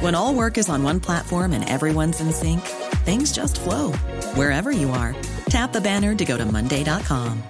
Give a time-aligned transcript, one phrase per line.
[0.00, 2.60] When all work is on one platform and everyone's in sync,
[3.06, 3.92] things just flow
[4.34, 5.14] wherever you are.
[5.48, 7.42] Tap the banner to go to Monday.com.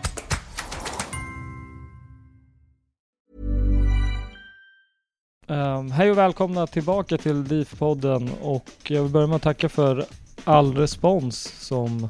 [5.48, 9.68] Um, ehm, hej och välkomna tillbaka till DIF-podden och jag vill börja med att tacka
[9.68, 10.04] för
[10.44, 12.08] all respons som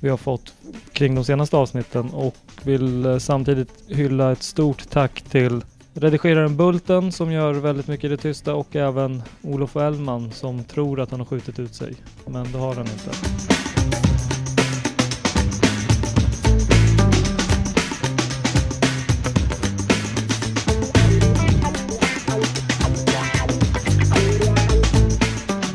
[0.00, 0.54] vi har fått
[0.92, 5.62] kring de senaste avsnitten och vill eh, samtidigt hylla ett stort tack till
[5.94, 11.10] redigeraren Bulten som gör väldigt mycket i det tysta och även OlofEllman som tror att
[11.10, 11.94] han har skjutit ut sig.
[12.26, 13.10] Men det har han inte.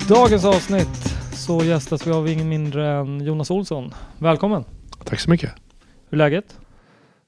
[0.09, 3.94] Dagens avsnitt så gästas vi av ingen mindre än Jonas Olsson.
[4.17, 4.63] Välkommen!
[5.03, 5.51] Tack så mycket.
[6.09, 6.59] Hur är läget?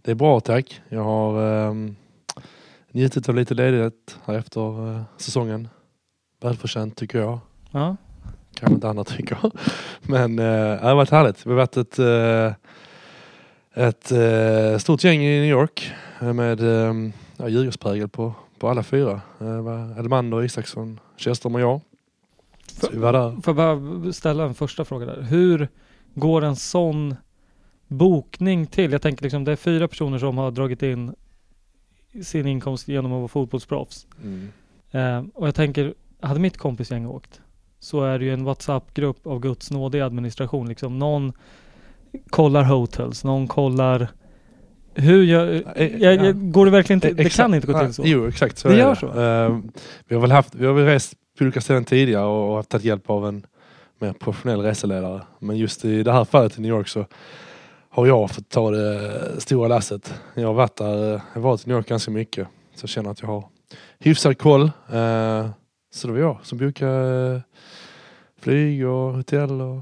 [0.02, 0.82] Det är bra tack.
[0.90, 1.96] Jag har um,
[2.92, 5.68] njutit av lite ledighet här efter uh, säsongen.
[6.42, 7.40] Välförtjänt tycker jag.
[7.72, 7.98] Ja.
[8.54, 9.38] Kanske inte andra tycker.
[10.02, 10.46] Men uh,
[10.82, 11.46] det har varit härligt.
[11.46, 12.54] Vi har varit ett, uh,
[13.74, 19.22] ett uh, stort gäng i New York med um, ja, Djurgårdsprägel på, på alla fyra.
[19.42, 21.82] Uh, Elmander, Isaksson, Källström och jag.
[22.82, 23.42] Så vi var där.
[23.42, 25.22] Får jag bara ställa en första fråga där.
[25.22, 25.68] Hur
[26.14, 27.16] går en sån
[27.88, 28.92] bokning till?
[28.92, 31.16] Jag tänker liksom det är fyra personer som har dragit in
[32.24, 34.08] sin inkomst genom att vara fotbollsproffs.
[34.24, 34.50] Mm.
[34.92, 37.42] Eh, och jag tänker, hade mitt kompisgäng åkt
[37.80, 40.70] så är det ju en WhatsApp-grupp av Guds nåde i administration.
[40.70, 41.34] Liksom någon
[42.30, 44.08] kollar hotels, någon kollar
[44.96, 46.26] hur gör, Eh, jag, ja.
[46.26, 48.04] jag, går det verkligen till, det kan inte gå till så.
[48.06, 48.96] Jo exakt så Det är gör det.
[48.96, 49.20] så?
[49.20, 49.72] Ehm,
[50.08, 52.86] vi har väl haft, vi har väl rest på olika ställen tidigare och har tagit
[52.86, 53.46] hjälp av en
[54.00, 55.22] mer professionell reseledare.
[55.40, 57.06] Men just i det här fallet i New York så
[57.90, 60.14] har jag fått ta det stora lasset.
[60.36, 62.48] Jag har varit där, jag har varit i New York ganska mycket.
[62.76, 63.44] Så jag känner att jag har
[64.00, 64.72] hyfsad koll.
[64.92, 65.50] Ehm,
[65.94, 67.42] så det var jag som bokade eh,
[68.42, 69.82] flyg och hotell och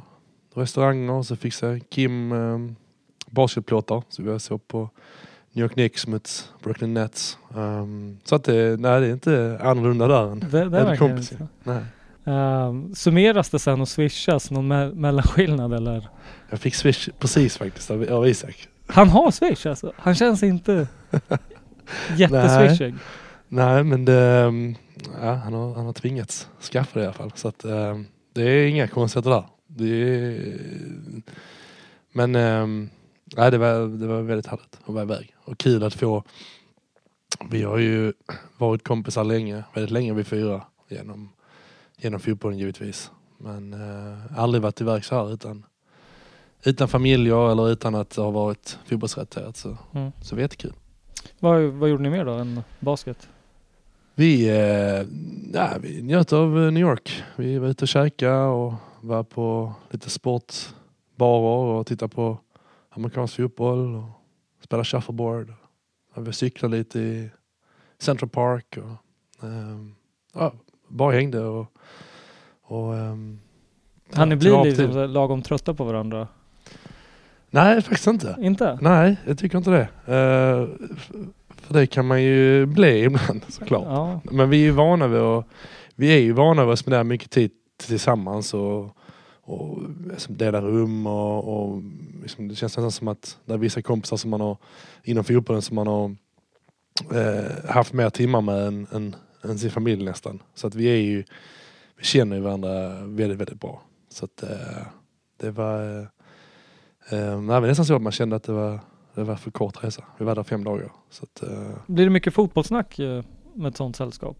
[0.56, 1.24] restauranger.
[1.24, 2.34] Så fixade Kim
[3.30, 4.04] basketplåtar.
[4.10, 4.90] Så vi såg på
[5.52, 7.38] New York Knicks mot Brooklyn Nets.
[7.54, 11.34] Um, så att det, nej, det är inte annorlunda där än, Det, det än kompis.
[11.64, 11.84] Nej.
[12.28, 16.10] Um, summeras det sen och swishas någon me- mellanskillnad eller?
[16.50, 18.68] Jag fick swish precis faktiskt av, av Isak.
[18.88, 19.94] Han har swish alltså?
[19.98, 20.88] Han känns inte
[22.18, 22.96] jätteswishig.
[23.48, 24.76] Nej men det, um,
[25.22, 27.32] ja, han, har, han har tvingats skaffa det i alla fall.
[27.36, 29.46] Så att um, det är inga konstigheter där.
[29.68, 30.56] Det är,
[32.14, 32.90] men um,
[33.38, 35.36] nej, det, var, det var väldigt härligt att vara iväg.
[35.46, 36.24] Och kul att få
[37.50, 38.14] Vi har ju
[38.58, 40.64] varit kompisar länge, väldigt länge vi fyra.
[40.90, 41.30] Genom,
[42.02, 43.12] genom fotbollen givetvis.
[43.38, 45.66] Men uh, aldrig varit iväg så här utan
[46.64, 50.12] utan familjer eller utan att det har varit fotbollsrelaterat så, Mm.
[50.22, 50.74] så det var jättekul.
[51.40, 53.30] Vad, vad gjorde ni mer då än basket?
[54.16, 55.06] Vi, eh,
[55.54, 57.24] ja, vi njöt av eh, New York.
[57.36, 62.38] Vi var ute och käkade och var på lite sportbarer och tittade på
[62.90, 64.10] amerikansk fotboll och
[64.64, 65.54] spelade shuffleboard.
[66.16, 67.30] Vi cyklade lite i
[68.00, 69.96] Central Park och ehm,
[70.34, 70.54] ja,
[70.88, 71.68] bara hängde och,
[72.68, 73.40] och Han
[74.30, 76.28] ni ja, bli tog av liksom så lagom trötta på varandra?
[77.50, 78.36] Nej, faktiskt inte.
[78.40, 78.80] Inte?
[78.82, 79.88] Nej, jag tycker inte det.
[80.98, 81.12] F-
[81.68, 83.86] för det kan man ju bli ibland såklart.
[83.86, 84.22] Ja.
[84.24, 85.46] Men vi är vana vid att
[85.96, 87.52] vi är ju vana vid att spendera mycket tid
[87.88, 88.98] tillsammans och,
[89.44, 89.80] och
[90.10, 91.82] liksom dela rum och, och
[92.22, 94.58] liksom, det känns nästan som att det är vissa kompisar som man har
[95.04, 96.16] inom fotbollen som man har
[97.14, 100.40] eh, haft mer timmar med än, än, än, sin familj nästan.
[100.56, 101.24] Så att vi är ju,
[101.98, 103.82] vi känner ju varandra väldigt, väldigt bra.
[104.10, 104.88] Så att eh,
[105.38, 106.06] det var, eh,
[107.10, 108.80] eh, det var nästan så att man kände att det var,
[109.16, 110.04] det var för kort resa.
[110.18, 110.92] Vi var där fem dagar.
[111.10, 113.24] Så att, eh, Blir det mycket fotbollssnack eh,
[113.54, 114.38] med ett sånt sällskap?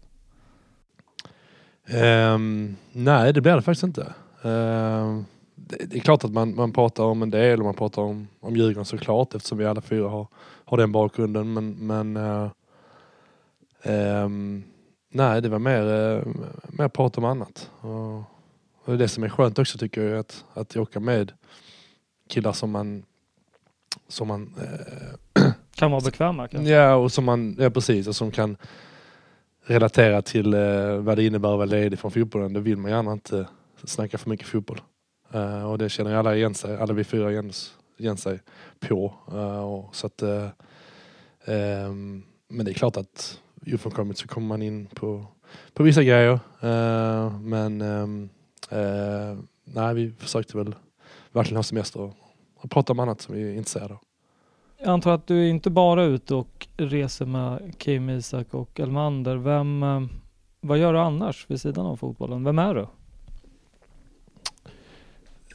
[1.90, 4.14] Um, nej, det blir det faktiskt inte.
[4.42, 8.02] Um, det, det, är klart att man, man pratar om en del och man pratar
[8.02, 10.26] om, om Djurgården såklart eftersom vi alla fyra har,
[10.64, 11.52] har den bakgrunden.
[11.52, 12.50] Men, men uh,
[13.84, 14.64] um,
[15.18, 16.22] nej, det var mer, uh,
[16.68, 17.70] mer prat om annat.
[17.80, 18.22] Och,
[18.84, 21.32] och det som är skönt också tycker jag är att, att åka med
[22.28, 23.04] killar som man
[24.08, 24.54] som man
[25.36, 26.70] uh, kan vara bekväma kanske?
[26.70, 28.56] Ja, och som man, ja precis, och som kan
[29.68, 32.52] relatera till eh, vad det innebär att vara ledig från fotbollen.
[32.52, 33.46] Då vill man gärna inte
[33.84, 34.80] snacka för mycket fotboll.
[35.34, 37.52] Uh, och det känner alla igen sig, alla vi fyra igen,
[37.98, 38.40] igen sig
[38.80, 39.14] på.
[39.32, 40.48] Uh, och, så att, uh,
[41.46, 43.40] um, men det är klart att
[43.74, 45.26] ofrånkomligt så kommer man in på,
[45.74, 46.40] på vissa grejer.
[47.38, 48.28] men um,
[49.64, 50.74] nej, vi försökte väl
[51.32, 52.14] verkligen ha semester och,
[52.56, 54.00] och prata om annat som vi är intresserade av.
[54.80, 59.36] Jag antar att du är inte bara ute och reser med Kim, Isak och Elmander.
[59.36, 60.02] Vem, eh,
[60.60, 62.44] vad gör du annars vid sidan av fotbollen?
[62.44, 62.86] Vem är du?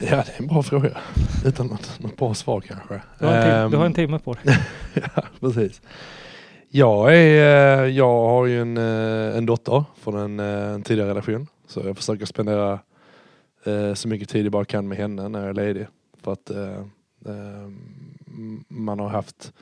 [0.00, 0.98] Ja, det är en bra fråga.
[1.44, 3.02] Utan något, något bra svar kanske.
[3.18, 4.58] Du har en, um, du har en ehm, timme på dig.
[4.94, 5.82] ja, precis.
[6.76, 11.10] Jag, är, eh, jag har ju en, eh, en dotter från en, eh, en tidigare
[11.10, 11.46] relation.
[11.66, 12.78] Så jag försöker spendera
[13.94, 15.86] så mycket tid jag bara kan med henne när jag är ledig.
[16.22, 16.50] För att
[18.68, 19.52] man har haft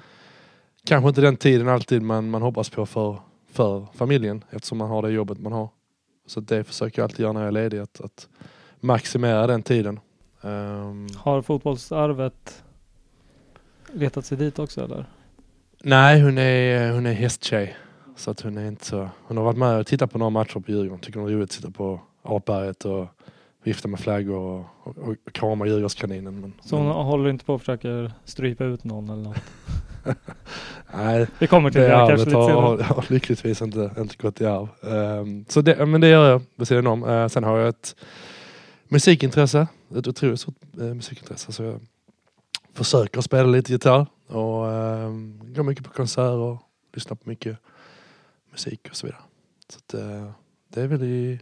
[0.84, 3.16] kanske inte den tiden alltid man, man hoppas på för,
[3.50, 5.68] för familjen eftersom man har det jobbet man har.
[6.26, 8.28] Så det försöker jag alltid göra när jag är ledig, att, att
[8.80, 10.00] maximera den tiden.
[10.40, 12.64] Um, har fotbollsarvet
[13.92, 15.06] letat sig dit också eller?
[15.84, 17.76] Nej, hon är, hon är hästtjej.
[18.16, 19.08] Så att hon är inte så...
[19.22, 20.98] Hon har varit med och tittat på några matcher på Djurgården.
[20.98, 23.06] Tycker hon är roligt att sitta på Apberget och
[23.62, 26.40] vifta med flaggor och, och, och krama Djurgårdskaninen.
[26.40, 26.94] Men, så hon men...
[26.94, 29.36] håller inte på och försöker strypa ut någon eller något?
[30.94, 32.52] Nej, vi kommer till det, det kanske lite senare.
[32.52, 34.68] Har, har lyckligtvis inte, inte gått i arv.
[34.80, 37.04] Um, så det, men det gör jag vid sidan om.
[37.04, 37.96] Uh, sen har jag ett
[38.88, 41.52] musikintresse, ett otroligt stort uh, musikintresse.
[41.52, 41.80] Så jag
[42.74, 45.10] försöker spela lite gitarr och uh,
[45.54, 46.58] går mycket på konserter,
[46.92, 47.58] lyssnar på mycket
[48.50, 49.22] musik och så vidare.
[49.68, 50.30] Så att, uh,
[50.68, 51.40] det är väl i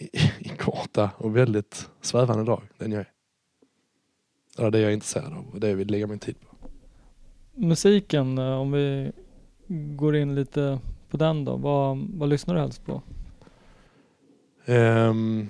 [0.38, 3.10] i, korta och väldigt svävande drag, den jag är.
[4.58, 6.56] Eller det jag är intresserad av och det jag vill lägga min tid på.
[7.54, 9.12] Musiken, eh, om vi
[9.68, 10.78] går in lite
[11.08, 11.56] på den då.
[11.56, 13.02] Vad, vad lyssnar du helst på?
[14.66, 15.48] Um,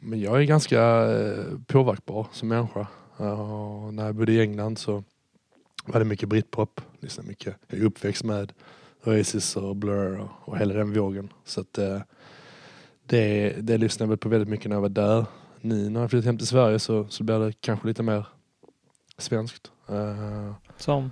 [0.00, 2.86] men jag är ganska uh, påverkbar som människa.
[3.20, 5.04] Uh, när jag bodde i England så
[5.84, 6.80] var det mycket britpop.
[7.00, 7.56] Lyssnade mycket.
[7.68, 8.52] Jag är uppväxt med
[9.04, 11.28] Oasis och Blur och, och hela den vågen.
[11.44, 11.98] Så att, uh,
[13.06, 15.26] det, det lyssnade jag väl på väldigt mycket när jag var där.
[15.60, 18.26] Nu när jag flyttat hem till Sverige så, så blir det kanske lite mer
[19.18, 19.70] svenskt.
[19.90, 21.10] Uh, som?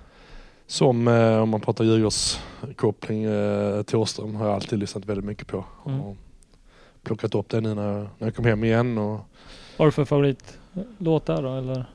[0.67, 5.65] Som uh, om man pratar Djurgårdskoppling, uh, Thåström har jag alltid lyssnat väldigt mycket på.
[5.87, 6.01] Mm.
[6.01, 6.17] Och
[7.03, 8.99] plockat upp det nu när jag, när jag kom hem igen.
[8.99, 9.13] Och...
[9.77, 11.55] Vad har du för favoritlåt där då?
[11.55, 11.91] Eller?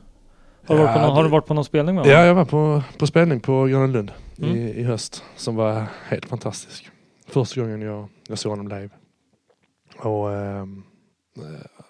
[0.67, 2.19] Har, du ja, någon, har, du varit på någon spelning med honom?
[2.19, 4.55] Ja, jag var på, på spelning på Gröna Lund mm.
[4.55, 5.23] i, i höst.
[5.35, 6.89] Som var helt fantastisk.
[7.27, 8.89] Första gången jag, jag såg honom live.
[9.97, 10.65] Och eh,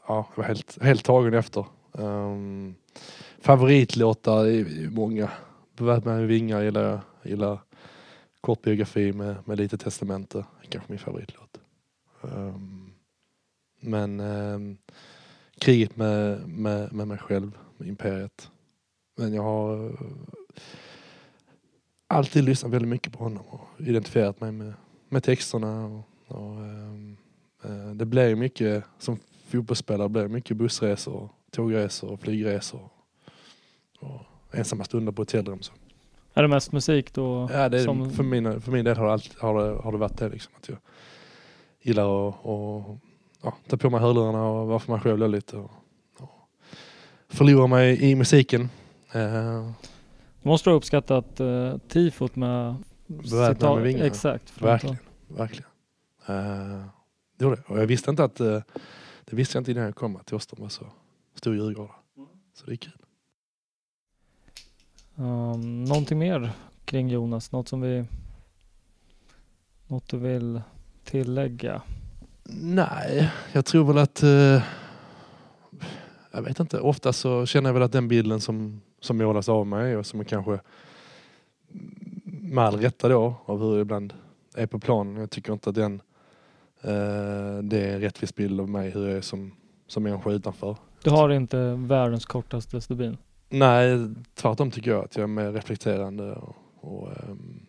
[0.08, 1.66] ja, jag var helt, helt tagen efter.
[1.92, 2.76] Um,
[3.42, 5.30] favoritlåtar är många.
[5.78, 7.00] Beväpnad med vingar gillar jag.
[7.24, 7.60] Gillar
[8.42, 10.46] kort biografi med, med lite testamente.
[10.70, 11.58] Kanske min favoritlåt.
[12.22, 12.92] Um,
[13.80, 14.78] men um,
[15.60, 18.50] kriget med, med, med mig själv, med imperiet.
[19.18, 20.00] Men jag har uh,
[22.08, 24.74] alltid lyssnat väldigt mycket på honom och identifierat mig med,
[25.10, 25.86] med texterna.
[25.86, 27.18] Och, och um,
[27.64, 32.90] Eh, det blir mycket, som fotbollsspelare, blir mycket bussresor, tågresor, flygresor
[34.00, 34.22] och
[34.52, 35.62] ensamma stunder på hotellrum.
[35.62, 35.74] Så.
[36.34, 37.50] Är det mest musik då?
[37.54, 38.12] Ja, det är, som...
[38.12, 40.30] för, min, för min del har det, alltid, har det, har det varit det.
[40.30, 40.78] Liksom, att jag
[41.82, 42.98] gillar att och,
[43.44, 45.58] ja, ta på mig hörlurarna och vara för mig själv lite.
[45.58, 45.72] Och,
[46.18, 46.30] och
[47.28, 48.70] förlora mig i musiken.
[49.16, 49.72] Uh,
[50.42, 52.76] du måste ha uppskattat uh, tifot med...
[53.08, 54.06] Beväpnad med vingarna.
[54.06, 54.62] Exakt.
[54.62, 54.98] Verkligen.
[55.28, 55.70] verkligen.
[56.30, 56.86] Uh,
[57.38, 58.62] det gjorde Och jag visste inte att, eh,
[59.26, 60.86] det visste jag inte innan jag kom att Åström var så
[61.36, 61.96] stor djurgårdare.
[62.18, 62.30] Mm.
[62.54, 62.94] Så det är kul.
[65.16, 66.52] Um, någonting mer
[66.86, 67.52] kring Jonas?
[67.52, 68.06] Något som vi,
[69.88, 70.62] något du vill
[71.04, 71.82] tillägga?
[72.60, 74.24] Nej, jag tror väl att...
[74.24, 74.64] Eh,
[76.32, 76.80] jag vet inte.
[76.80, 80.20] Ofta så känner jag väl att den bilden som, som målas av mig och som
[80.20, 80.60] är kanske
[82.26, 84.14] med all rätta då av hur jag ibland
[84.56, 85.16] är på planen.
[85.16, 86.02] Jag tycker inte att den
[86.82, 89.52] eh, det är en rättvis bild av mig hur jag är som,
[89.88, 90.76] som människa utanför.
[91.04, 93.18] Du har inte världens kortaste stubin?
[93.50, 97.66] Nej, tvärtom tycker jag att jag är mer reflekterande och, och um,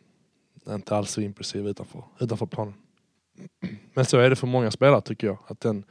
[0.69, 2.75] inte alls så impulsiv utanför, utanför planen.
[3.95, 5.39] Men så är det för många spelare tycker jag.
[5.47, 5.85] Att den,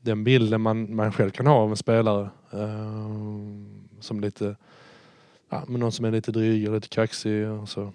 [0.00, 3.08] den bilden man, man själv kan ha av en spelare uh,
[4.00, 4.56] som lite,
[5.48, 7.92] ja, men någon som är lite dryg och lite kaxig och så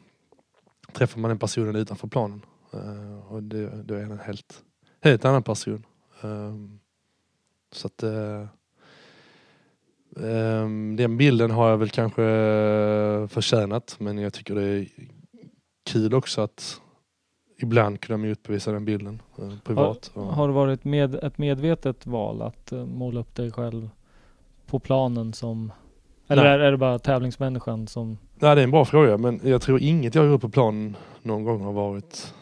[0.94, 2.46] träffar man den personen utanför planen.
[2.74, 4.64] Uh, och det, då är det en helt,
[5.02, 5.86] helt annan person.
[6.24, 6.56] Uh,
[7.72, 8.48] så att uh,
[10.96, 12.22] den bilden har jag väl kanske
[13.30, 14.88] förtjänat men jag tycker det är
[15.84, 16.82] kul också att
[17.58, 20.12] ibland kunna motbevisa den bilden eh, privat.
[20.14, 23.90] Har, har det varit med, ett medvetet val att uh, måla upp dig själv
[24.66, 25.72] på planen som
[26.27, 28.18] eller är, är, det bara tävlingsmänniskan som...
[28.36, 31.44] Nej det är en bra fråga men jag tror inget jag gjort på planen någon
[31.44, 32.34] gång har varit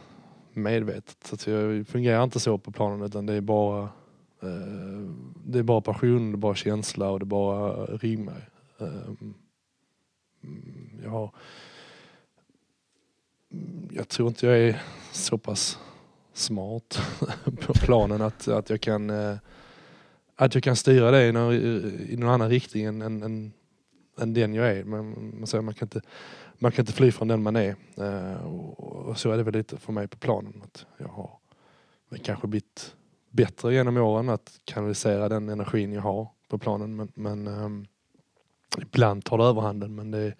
[0.53, 1.33] medvetet.
[1.39, 3.83] Så jag fungerar inte så på planen utan det är bara
[4.43, 5.11] uh,
[5.45, 8.43] det är bara passion, det är bara känsla och det bara ryggmärg.
[8.81, 9.13] Uh,
[11.03, 11.31] jag har
[13.91, 15.79] jag tror inte jag är så pass
[16.33, 17.01] smart
[17.61, 19.35] på planen att, att, jag kan, eh,
[20.35, 21.53] att jag kan styra det i någon,
[22.09, 23.53] i någon annan riktning än, än, än,
[24.17, 24.83] än den jag är.
[24.83, 26.01] Man, man, säger, man, kan inte,
[26.59, 27.75] man kan inte fly från den man är.
[27.97, 30.61] Eh, och så är det väl lite för mig på planen.
[30.63, 31.39] Att jag har
[32.23, 32.95] kanske blivit
[33.29, 36.95] bättre genom åren att kanalisera den energin jag har på planen.
[36.95, 37.87] Men, men eh,
[38.81, 40.33] ibland tar det överhanden men det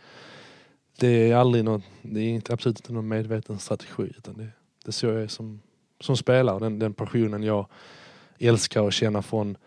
[1.02, 4.44] det är aldrig något, det är inte, absolut inte någon medveten strategi utan det,
[4.84, 5.62] det är så jag är som,
[6.00, 6.60] som spelare.
[6.60, 7.68] Den, den passionen jag
[8.40, 9.58] älskar att känna från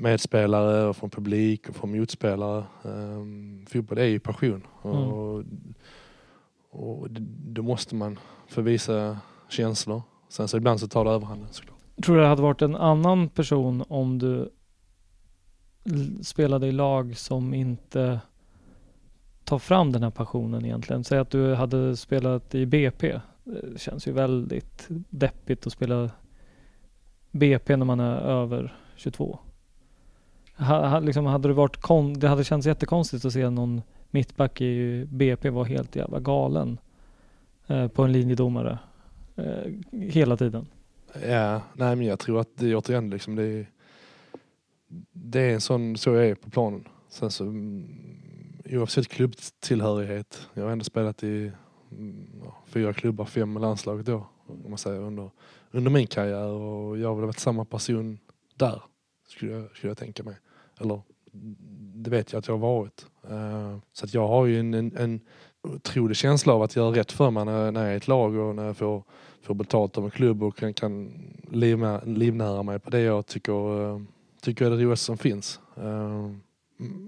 [0.00, 2.64] medspelare och från publik och från motspelare.
[2.82, 5.74] Um, fotboll är ju passion och, mm.
[6.70, 7.10] och
[7.46, 10.02] då måste man förvisa känslor.
[10.28, 11.78] Sen så ibland så tar det överhanden såklart.
[12.04, 14.50] Tror du det hade varit en annan person om du
[16.22, 18.20] spelade i lag som inte
[19.44, 21.04] ta fram den här passionen egentligen?
[21.04, 23.20] Säg att du hade spelat i BP.
[23.44, 26.10] Det känns ju väldigt deppigt att spela
[27.30, 29.38] BP när man är över 22.
[30.60, 35.04] Ha, liksom hade det varit kon det hade känts jättekonstigt att se någon mittback i
[35.10, 36.78] BP vara helt jävla galen
[37.66, 38.78] eh, på en linjedomare
[39.36, 40.66] eh, hela tiden.
[41.28, 43.66] Ja, nej men jag tror att det återigen liksom det är,
[45.12, 46.88] det är en sån, så jag är på planen.
[47.08, 47.86] Sen så mm,
[48.64, 50.48] oavsett klubbtillhörighet.
[50.54, 51.52] Jag har ändå spelat i
[51.92, 54.26] mm, ja, fyra klubbar, fem med landslaget då.
[54.46, 55.30] Om man säger under,
[55.70, 58.18] under min karriär och jag har väl varit samma person
[58.54, 58.82] där.
[59.28, 60.36] Skulle jag, skulle jag tänka mig.
[60.80, 61.00] Eller
[61.94, 63.06] det vet jag att jag har varit.
[63.30, 65.20] Uh, så att jag har ju en, en, en
[65.62, 68.36] otrolig känsla av att göra rätt för mig när, när jag är i ett lag
[68.36, 69.02] och när jag får,
[69.42, 71.12] får betalt av en klubb och kan, kan
[71.50, 74.02] livnära, livnära mig på det jag tycker, uh,
[74.42, 75.60] tycker är det roligaste som finns.
[75.78, 76.32] Uh,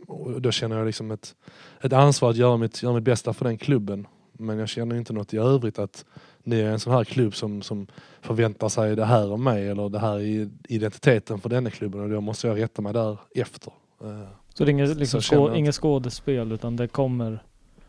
[0.07, 1.35] och då känner jag liksom ett,
[1.81, 4.07] ett ansvar att göra mitt, göra mitt bästa för den klubben.
[4.33, 6.05] Men jag känner inte något i övrigt att
[6.45, 7.87] ni är en sån här klubb som, som
[8.21, 12.09] förväntar sig det här av mig eller det här i identiteten för denna klubben och
[12.09, 13.73] då måste jag rätta mig där efter.
[14.03, 17.43] Eh, så det är inget, liksom skå, inget skådespel utan det kommer?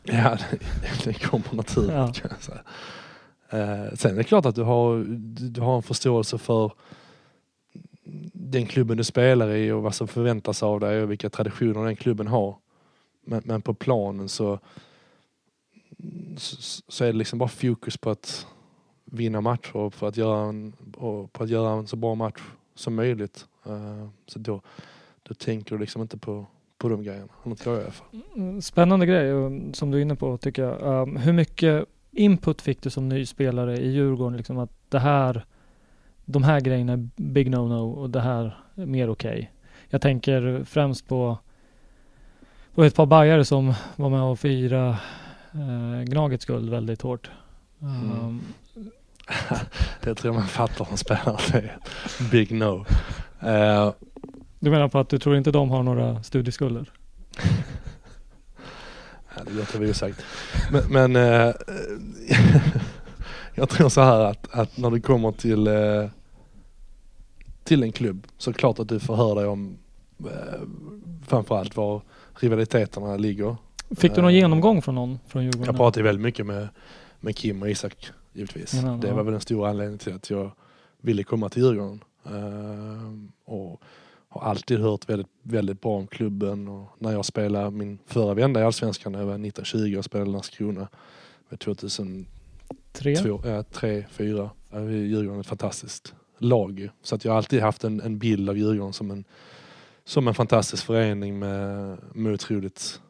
[0.03, 2.13] Ja, det, det kommer naturligt ja.
[2.13, 2.61] kan jag säga.
[3.53, 6.71] Uh, sen är det klart att du har, du, du har en förståelse för
[8.33, 11.95] den klubben du spelar i och vad som förväntas av dig och vilka traditioner den
[11.95, 12.55] klubben har.
[13.25, 14.59] Men, men på planen så,
[16.87, 18.47] så, är det liksom bara fokus på att
[19.05, 22.41] vinna matcher och på att göra en, och på att göra en så bra match
[22.75, 23.45] som möjligt.
[23.67, 24.61] Uh, så då,
[25.23, 26.45] då tänker du liksom inte på,
[26.77, 27.33] på de grejerna.
[27.43, 28.07] Något jag i alla fall.
[28.35, 29.31] Mm, spännande grej
[29.73, 31.01] som du är inne på tycker jag.
[31.01, 34.37] Um, hur mycket input fick du som ny spelare i Djurgården?
[34.37, 35.45] Liksom att det här
[36.25, 39.31] de här grejerna är big no-no och det här är mer okej.
[39.31, 39.47] Okay.
[39.89, 41.37] Jag tänker främst på,
[42.75, 44.97] på ett par bajare som var med och firade
[45.53, 47.31] eh, Gnagets guld väldigt hårt.
[47.81, 48.11] Mm.
[48.11, 48.41] Um,
[50.03, 51.77] det tror jag man fattar som spelare det är
[52.31, 52.85] big no.
[53.43, 53.93] Uh,
[54.59, 56.91] du menar på att du tror inte de har några studieskulder?
[59.45, 60.25] det låter vi osagt.
[60.71, 61.53] Men, men uh,
[63.55, 66.09] jag tror så här att, att när det kommer till, eh,
[67.63, 69.77] till en klubb så klart att du får höra dig om
[71.27, 72.01] framförallt var
[72.39, 73.55] rivaliteterna ligger.
[73.97, 75.65] Fick du någon eh, genomgång från någon från Djurgården?
[75.65, 76.67] Jag pratade väldigt mycket med,
[77.19, 78.73] med Kim och Isak givetvis.
[78.73, 80.51] Mm, det var väl en stor anledning till att jag
[81.01, 82.03] ville komma till Djurgården.
[82.25, 83.81] Eh, och
[84.33, 88.59] har alltid hört väldigt, väldigt bra om klubben och när jag spelade min förra vända
[88.59, 90.87] i Allsvenskan när jag var 1920 och spelade i Landskrona
[91.59, 92.25] 2003,
[92.91, 93.15] Tre?
[93.43, 94.49] ja, 3, 4.
[94.89, 98.57] Djurgården är ett fantastiskt lag Så att jag har alltid haft en, en bild av
[98.57, 99.23] Djurgården som en,
[100.05, 103.01] som en fantastisk förening med, med otroligt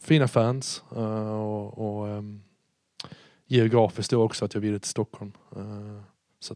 [0.00, 2.22] fina fans eh, och, och eh,
[3.46, 5.32] geografiskt då också att jag ville till Stockholm.
[5.56, 6.00] Eh,
[6.40, 6.54] så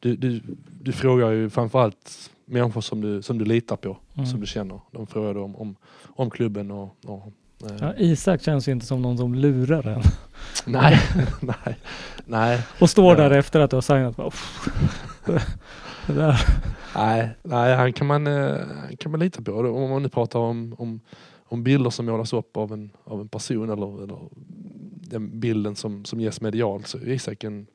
[0.00, 0.40] du, du,
[0.80, 4.26] du frågar ju framförallt människor som du, som du litar på, Mm.
[4.26, 4.80] som du känner.
[4.92, 6.96] De frågar om, om, om klubben och...
[7.06, 7.32] och eh,
[7.80, 10.02] Ja, Isak känns ju inte som någon som lurar en.
[10.72, 10.98] nej,
[11.40, 11.78] nej,
[12.24, 14.16] nej, Och står där efter att du har signat.
[14.16, 14.30] Bara,
[16.06, 16.40] där.
[16.96, 18.56] nej, nej, han kan man, eh,
[18.98, 19.52] kan man lita på.
[19.52, 21.00] Om man nu pratar om, om,
[21.44, 24.18] om bilder som målas upp av en, av en person eller, eller
[25.08, 27.66] den bilden som, som ges medialt så är Isak en,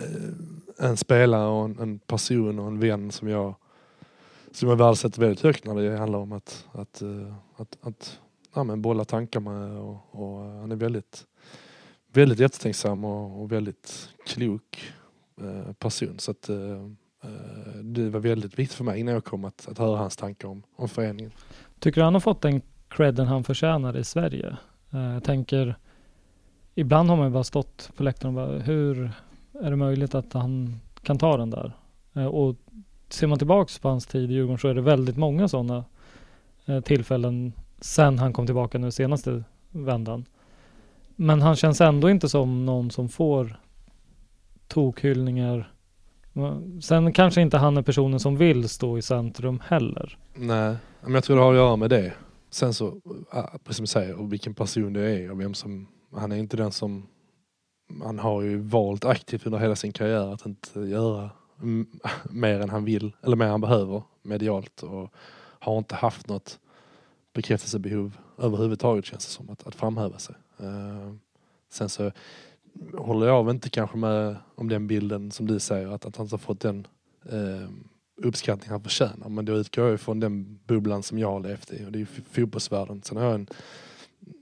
[0.00, 3.54] eh, en spelare och en, en person och en vän som jag
[4.52, 8.20] som jag värdesätter väldigt högt när det handlar om att, att, eh, att, att
[8.54, 11.26] ja, men bolla tankar med och, och eh, han är väldigt
[12.12, 14.92] väldigt eftertänksam och, och väldigt klok
[15.40, 16.18] eh, person.
[16.18, 16.56] Så att, eh,
[17.24, 17.30] eh,
[17.82, 20.62] det var väldigt viktigt för mig innan jag kom att, att höra hans tankar om,
[20.76, 21.32] om föreningen.
[21.78, 24.56] Tycker du han har fått den credden han förtjänar i Sverige?
[24.92, 25.76] Eh, Jag tänker,
[26.74, 29.10] ibland har man ju bara stått på läktaren och bara, hur
[29.60, 31.72] är det möjligt att han kan ta den där?
[32.28, 32.56] Och
[33.12, 35.84] ser man tillbaks på hans tid i Djurgården så är det väldigt många sådana
[36.66, 40.24] eh, tillfällen sen han kom tillbaka nu senaste vändan.
[41.16, 43.60] Men han känns ändå inte som någon som får
[44.68, 45.72] tokhyllningar.
[46.82, 50.18] Sen kanske inte han är personen som vill stå i centrum heller.
[50.34, 52.12] Nej, men jag tror det har att göra med det.
[52.50, 52.86] Sen så,
[53.34, 55.88] eh, precis som du säger, och vilken person det är och vem som...
[56.16, 57.06] Han är inte den som...
[58.02, 61.30] Han har ju valt aktivt under hela sin karriär att inte göra
[62.30, 65.12] mer än han vill, eller mer än han behöver medialt och
[65.58, 66.58] har inte haft något
[67.32, 70.34] bekräftelsebehov överhuvudtaget känns det som att, att framhäva sig.
[70.60, 71.14] Uh,
[71.70, 72.12] sen så
[72.98, 76.26] håller jag väl inte kanske med om den bilden som du säger att, att han
[76.26, 76.86] inte har fått den
[77.32, 77.68] uh,
[78.16, 79.28] uppskattning han förtjänar.
[79.28, 82.00] Men då utgår jag ifrån den bubblan som jag har levt i och det är
[82.00, 83.02] ju fotbollsvärlden.
[83.02, 83.46] Sen har jag en,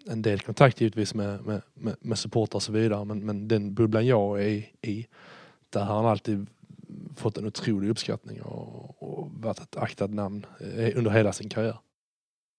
[0.06, 3.74] en del kontakt givetvis med, med, med, med supportrar och så vidare men, men den
[3.74, 5.06] bubblan jag är i,
[5.70, 6.46] där har han alltid
[7.16, 11.76] fått en otrolig uppskattning och, och varit ett aktat namn eh, under hela sin karriär.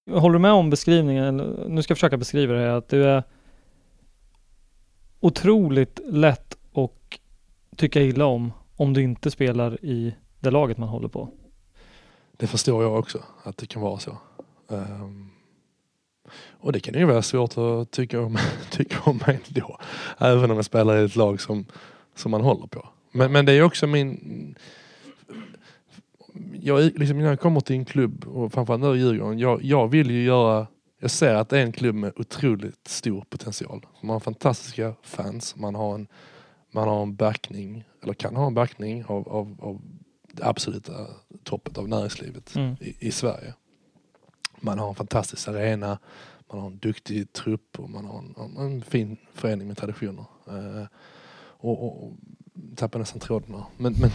[0.10, 1.38] Håller du med om beskrivningen?
[1.68, 3.24] Nu ska jag försöka beskriva det här, att du är
[5.20, 7.20] otroligt lätt och
[7.76, 11.30] tycka illa om om du inte spelar i det laget man håller på.
[12.38, 14.18] Det förstår jag också att det kan vara så.
[14.70, 15.30] Ehm,
[16.52, 18.38] och det kan ju vara svårt att tycka om,
[18.72, 19.80] tycka om mig då.
[20.18, 21.66] Även om jag spelar i ett lag som,
[22.16, 22.88] som man håller på.
[23.12, 24.56] Men, men det är också min...
[26.54, 29.88] Jag, liksom, när jag kommer till en klubb, och framförallt nu i Djurgården, jag, jag
[29.88, 30.68] vill ju göra...
[31.00, 33.86] Jag ser att det är en klubb med otroligt stor potential.
[34.02, 36.08] Man har fantastiska fans, man har en,
[36.72, 39.82] man har en backning, eller kan ha en backning av, av, av
[40.34, 40.94] det absoluta
[41.44, 42.76] toppet av näringslivet Mm.
[42.80, 43.54] i, i Sverige.
[44.60, 46.00] Man har en fantastisk arena,
[46.52, 50.26] man har en duktig trupp och man har en, en fin förening med traditioner.
[50.48, 50.86] Eh,
[51.64, 52.14] och, och,
[52.72, 53.64] och tappar nästan tråden här.
[53.78, 54.12] Men, men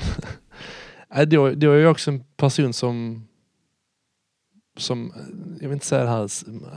[1.20, 3.27] äh, då, då är jag också en person som
[4.77, 5.12] som,
[5.61, 6.31] jag vill inte säga det här,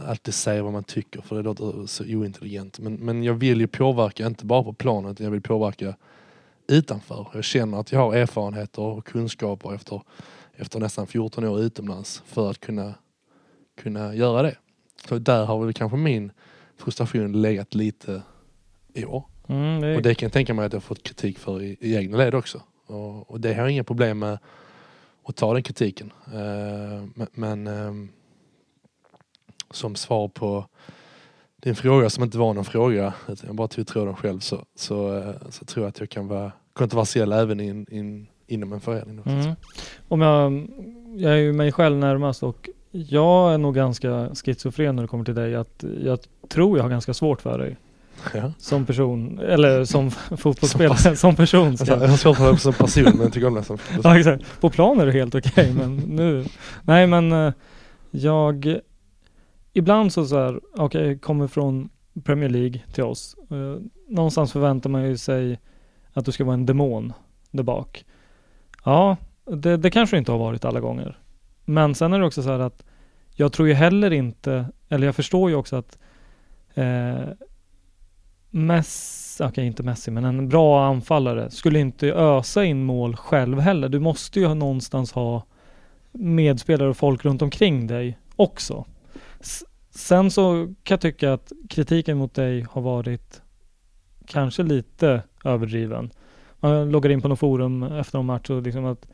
[0.07, 2.79] alltid säga vad man tycker för det låter så ointelligent.
[2.79, 5.95] Men, men jag vill ju påverka, inte bara på planet, utan jag vill påverka
[6.67, 7.27] utanför.
[7.33, 10.01] Jag känner att jag har erfarenheter och kunskaper efter,
[10.53, 12.93] efter nästan 14 år utomlands för att kunna,
[13.81, 14.55] kunna göra det.
[15.07, 16.31] Så där har väl kanske min
[16.77, 18.21] frustration legat lite
[18.93, 19.28] i år.
[19.49, 21.77] Mm, det Och det kan jag tänka mig att jag har fått kritik för i,
[21.79, 22.61] i egna led också.
[22.85, 24.37] Och, och det har jag inga problem med
[25.25, 26.13] att ta den kritiken.
[26.33, 28.09] Eh, men ehm,
[29.71, 30.65] som svar på
[31.61, 35.17] din fråga som inte var någon fråga, utan jag bara tog tråden själv, så, så,
[35.17, 39.21] eh, så tror jag att jag kan vara kontroversiell även in, in, inom en förening.
[39.25, 39.55] Mm.
[40.07, 40.67] Om jag,
[41.17, 45.25] jag är ju mig själv närmast och jag är nog ganska schizofren när det kommer
[45.25, 45.55] till dig.
[45.55, 47.77] Att jag tror jag har ganska svårt för dig
[48.33, 48.53] Ja.
[48.57, 51.77] som person, eller som fotbollsspelare, som person.
[51.77, 51.91] Ska.
[51.91, 54.61] Jag har svårt för som person men tycker om det som Ja, exakt.
[54.61, 56.45] På plan är det helt okej, men nu...
[56.83, 57.53] Nej, men eh,
[58.11, 58.79] jag...
[59.73, 61.89] Ibland så så här, okej, kommer från
[62.23, 63.35] Premier League till oss.
[63.51, 65.59] Eh, någonstans förväntar man ju sig
[66.13, 67.13] att du ska vara en demon
[67.51, 68.05] där bak.
[68.85, 71.17] Ja, det, det kanske inte har varit alla gånger.
[71.65, 72.83] Men sen är det också så här att
[73.33, 75.97] jag tror ju heller inte, eller jag förstår ju också att
[76.73, 77.23] eh,
[78.49, 83.89] Messi, okej inte Messi, men en bra anfallare skulle inte ösa in mål själv heller.
[83.89, 85.43] Du måste ju någonstans ha
[86.11, 88.85] medspelare och folk runt omkring dig också.
[89.39, 93.41] S sen så kan jag tycka att kritiken mot dig har varit
[94.25, 96.09] kanske lite överdriven.
[96.59, 99.07] Man loggar in på något forum efter en match och liksom att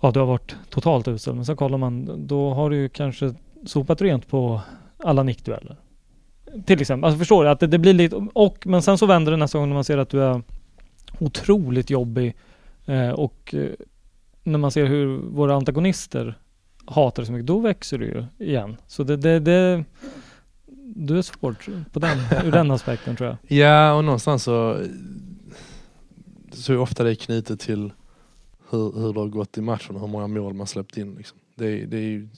[0.00, 1.34] ja, du har varit totalt usel.
[1.34, 3.34] Men så kollar man, då har du ju kanske
[3.66, 4.60] sopat rent på
[4.98, 5.76] alla nickdueller.
[6.66, 7.50] Till exempel, alltså förstår du?
[7.50, 9.84] Att det, det, blir lite, och, men sen så vänder det nästa gång när man
[9.84, 10.42] ser att du är
[11.18, 12.36] otroligt jobbig
[12.86, 13.70] eh, och eh,
[14.42, 16.38] när man ser hur våra antagonister
[16.86, 18.76] hatar det så mycket, då växer du ju igen.
[18.86, 19.84] Så det, det, det
[20.94, 23.36] du är svårt på den, ur den aspekten tror jag.
[23.58, 24.76] Ja, och någonstans så
[26.52, 27.92] så är ofta det knutet till
[28.70, 31.14] hur, hur det har gått i matchen och hur många mål man släppt in.
[31.14, 31.38] Liksom.
[31.54, 32.28] Det, det är ju,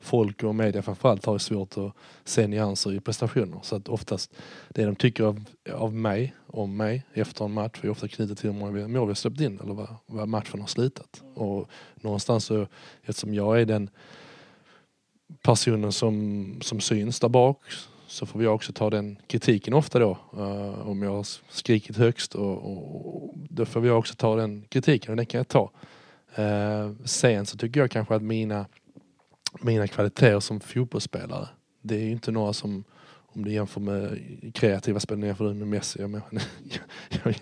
[0.00, 1.92] folk och media framförallt har svårt att
[2.24, 3.58] se nyanser i prestationer.
[3.62, 4.34] Så att oftast
[4.68, 8.50] det de tycker av, av mig, om mig, efter en match är ofta knutet till
[8.50, 11.22] hur många mål vi har släppt in eller vad, vad matchen har slutat.
[11.34, 12.66] Och någonstans så,
[13.02, 13.90] eftersom jag är den
[15.42, 17.58] personen som, som syns där bak
[18.06, 20.18] så får jag också ta den kritiken ofta då.
[20.36, 24.64] Uh, om jag har skrikit högst och, och, och, då får jag också ta den
[24.68, 25.70] kritiken och den kan jag ta.
[26.38, 28.66] Uh, sen så tycker jag kanske att mina,
[29.60, 31.48] mina kvaliteter som fotbollsspelare,
[31.82, 32.84] det är ju inte några som
[33.36, 34.18] om du jämför med
[34.54, 36.00] kreativa spelare, jämför du med Messi.
[36.00, 36.24] Jag, menar,
[37.24, 37.34] jag,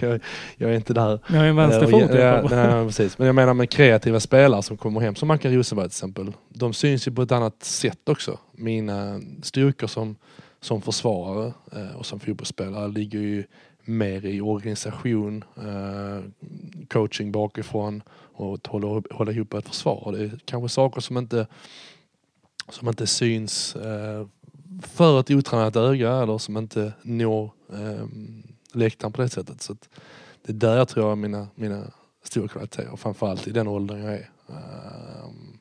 [0.00, 0.20] jag,
[0.56, 1.20] jag, är inte där.
[1.28, 2.10] Jag har en vänsterfot.
[2.14, 3.18] Ja, ja, precis.
[3.18, 6.32] Men jag menar med kreativa spelare som kommer hem, som Mackan Rosenberg till exempel.
[6.48, 8.38] De syns ju på ett annat sätt också.
[8.52, 10.16] Mina styrkor som,
[10.60, 13.44] som försvarare eh, och som fotbollsspelare ligger ju
[13.84, 16.24] mer i organisation, eh,
[16.88, 18.02] coaching bakifrån
[18.40, 20.12] och att hålla, hålla ihop ett försvar.
[20.12, 21.46] Det är kanske saker som inte,
[22.68, 24.26] som inte syns eh,
[24.82, 28.06] för ett otränat öga eller som inte når eh,
[28.72, 29.62] läktaren på det sättet.
[29.62, 29.76] Så
[30.42, 31.84] det är där jag tror jag mina, mina
[32.22, 34.30] stora kvaliteter, framförallt i den åldern jag är.
[34.46, 35.58] Um,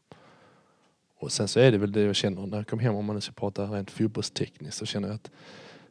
[1.20, 3.15] och sen så är det väl det jag känner när jag kom hem, om man
[3.15, 5.32] nu ska prata rent fotbollstekniskt, så känner jag att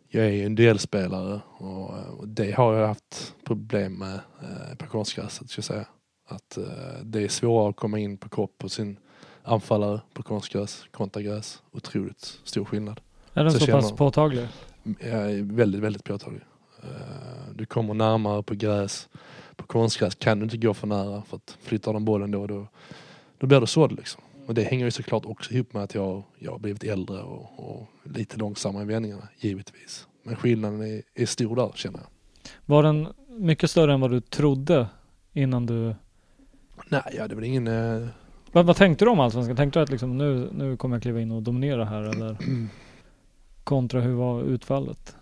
[0.08, 4.86] jag är en duellspelare och, eh, och det har jag haft problem med eh, på
[4.86, 5.86] konstgräset, ska jag säga.
[6.28, 6.64] Att eh,
[7.02, 8.98] det är svårare att komma in på kropp på sin
[9.42, 11.62] anfallare på konstgräs kontra gräs.
[11.72, 13.00] Otroligt stor skillnad.
[13.34, 14.48] Är den så, så pass påtaglig?
[14.82, 16.42] Ja, väldigt, väldigt påtaglig.
[16.84, 19.08] Uh, du kommer närmare på gräs.
[19.56, 22.66] På konstgräs kan du inte gå för nära för att flyttar de bollen då, då,
[23.38, 24.22] då blir du sådd liksom.
[24.46, 27.58] Och det hänger ju såklart också ihop med att jag, jag har blivit äldre och,
[27.58, 30.06] och lite långsammare i vändningarna, givetvis.
[30.22, 32.08] Men skillnaden är, är stor där, känner jag.
[32.66, 34.86] Var den mycket större än vad du trodde
[35.32, 35.94] innan du...
[36.88, 37.68] Nej, ja, det var ingen...
[37.68, 38.08] Uh...
[38.52, 39.56] Vad, vad tänkte du om Allsvenskan?
[39.56, 42.36] Tänkte du att liksom, nu, nu kommer jag kliva in och dominera här eller?
[43.64, 45.16] Kontra hur var utfallet?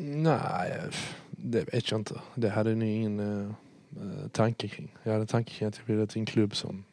[0.00, 0.80] Nej,
[1.30, 2.20] det vet jag inte.
[2.34, 4.96] Det hade jag ingen uh, tanke kring.
[5.02, 6.84] Jag hade tanke kring att jag ville till en klubb som,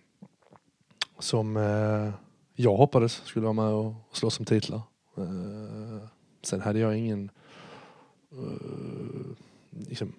[1.20, 2.14] som uh,
[2.56, 4.82] jag hoppades skulle vara med och slåss om titlar.
[5.18, 6.04] Uh,
[6.44, 7.32] sen hade jag ingen
[9.70, 10.14] liksom,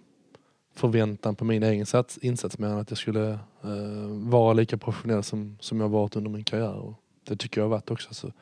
[0.75, 3.31] förväntan på min egen sats, insats mer än att jag skulle
[3.63, 6.75] eh, vara lika professionell som, som jag varit under min karriär.
[6.75, 8.15] Och det tycker jag har varit också.
[8.15, 8.33] Så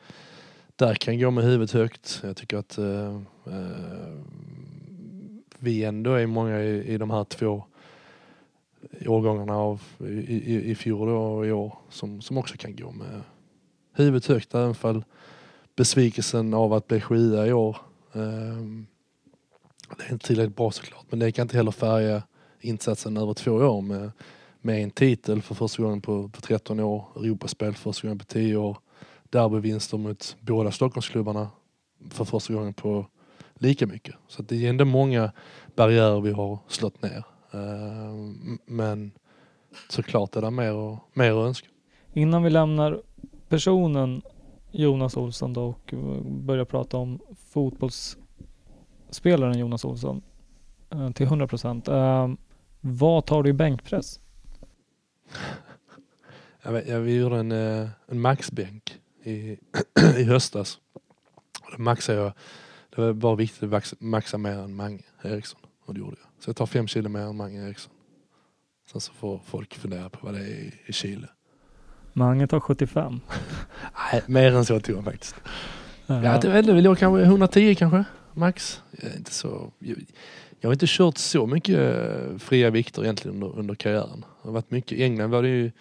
[0.75, 2.19] där kan jag gå med huvudet högt.
[2.23, 3.15] Jag tycker att eh,
[3.45, 4.17] eh,
[5.59, 7.63] vi ändå är många i, i de här två
[9.07, 13.21] årgångarna av i, i, i fjol och i år som, som också kan gå med
[13.93, 15.03] huvudet högt även fall
[15.75, 17.77] besvikelsen av att bli sjua i år
[18.13, 18.63] eh,
[19.97, 22.23] det är inte tillräckligt bra såklart men det kan inte heller färga
[22.61, 24.11] insatsen över två år med,
[24.61, 28.25] med en titel för första gången på, på 13 år, Europaspel för första gången på
[28.25, 28.77] 10 år
[29.29, 31.49] derbyvinster mot båda Stockholmsklubbarna
[32.09, 33.05] för första gången på
[33.53, 34.15] lika mycket.
[34.27, 35.31] Så det är ändå många
[35.75, 37.23] barriärer vi har slått ner.
[37.51, 38.13] Eh,
[38.65, 39.11] men
[39.89, 41.67] såklart är det mer, och, mer att önska.
[42.13, 43.01] Innan vi lämnar
[43.49, 44.21] personen
[44.71, 45.93] Jonas Olsson då och
[46.25, 47.19] börjar prata om
[47.53, 48.17] fotbolls
[49.13, 50.21] fotbollsspelaren Jonas Olsson
[50.91, 51.87] eh, till 100 procent.
[51.87, 52.29] Eh,
[52.81, 54.19] vad tar du i bänkpress?
[56.63, 59.57] Jag, jag gjorde en, en maxbänk i,
[60.17, 60.79] i höstas.
[61.71, 62.33] Då maxade jag,
[62.95, 65.59] det var bara viktigt att maxa mer än Mange Eriksson.
[65.85, 66.43] Och det gjorde jag.
[66.43, 67.93] Så jag tar fem kilo mer än Mange Eriksson.
[68.91, 71.27] Sen så får folk fundera på vad det är i, Chile.
[72.13, 73.19] Mange tar 75.
[74.11, 75.35] Nej, mer än så tog han faktiskt.
[76.07, 78.81] Ja, det vet inte, vi kanske 110 kanske, max.
[79.17, 79.71] Inte så,
[80.59, 84.19] jag, har inte kört så mycket eh, fria vikter egentligen under, under karriären.
[84.19, 85.71] Det har varit mycket, I England var det ju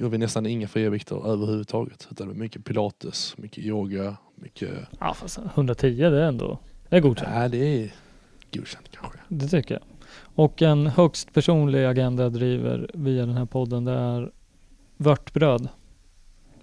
[0.00, 2.08] gjorde vi nästan inga fria vikter överhuvudtaget.
[2.10, 4.70] Utan det var mycket pilates, mycket yoga, mycket...
[5.00, 6.58] Ja fast 110 det är ändå...
[6.88, 7.30] Det är godkänt.
[7.34, 7.94] Nej, det är
[8.54, 9.18] godkänt kanske.
[9.28, 9.82] Det tycker jag.
[10.34, 14.32] Och en högst personlig agenda jag driver via den här podden det är
[14.96, 15.68] vörtbröd.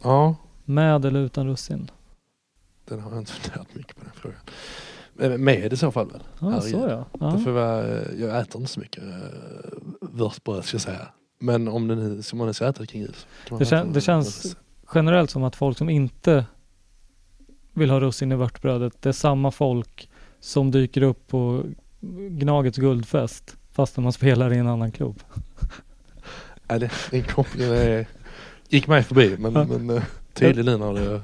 [0.02, 1.92] Ja, Med eller utan russin?
[2.86, 4.40] den har jag inte funderat mycket på den frågan.
[5.20, 6.24] Eh, Med i så fall väl?
[6.40, 6.72] Herregud.
[6.72, 7.06] så ja.
[7.20, 7.38] Det ja.
[7.38, 7.86] får vara,
[8.20, 9.10] jag äter inte så mycket uh,
[10.02, 11.08] vörtbröd ska jag säga.
[11.40, 13.16] Men om det nu, som man nu ska äta kring jul.
[13.60, 14.58] Det, kän, det känns
[14.94, 16.46] generellt som att folk som inte
[17.74, 21.64] vill ha russin i vörtbrödet, det är samma folk som dyker upp på
[22.30, 25.24] Gnagets guldfest fastän man spelar i en annan klubb.
[26.70, 28.06] Ja, det, den kopplingen
[28.70, 30.04] gick mig förbi men, men uh,
[30.34, 31.22] tydlig nu när det...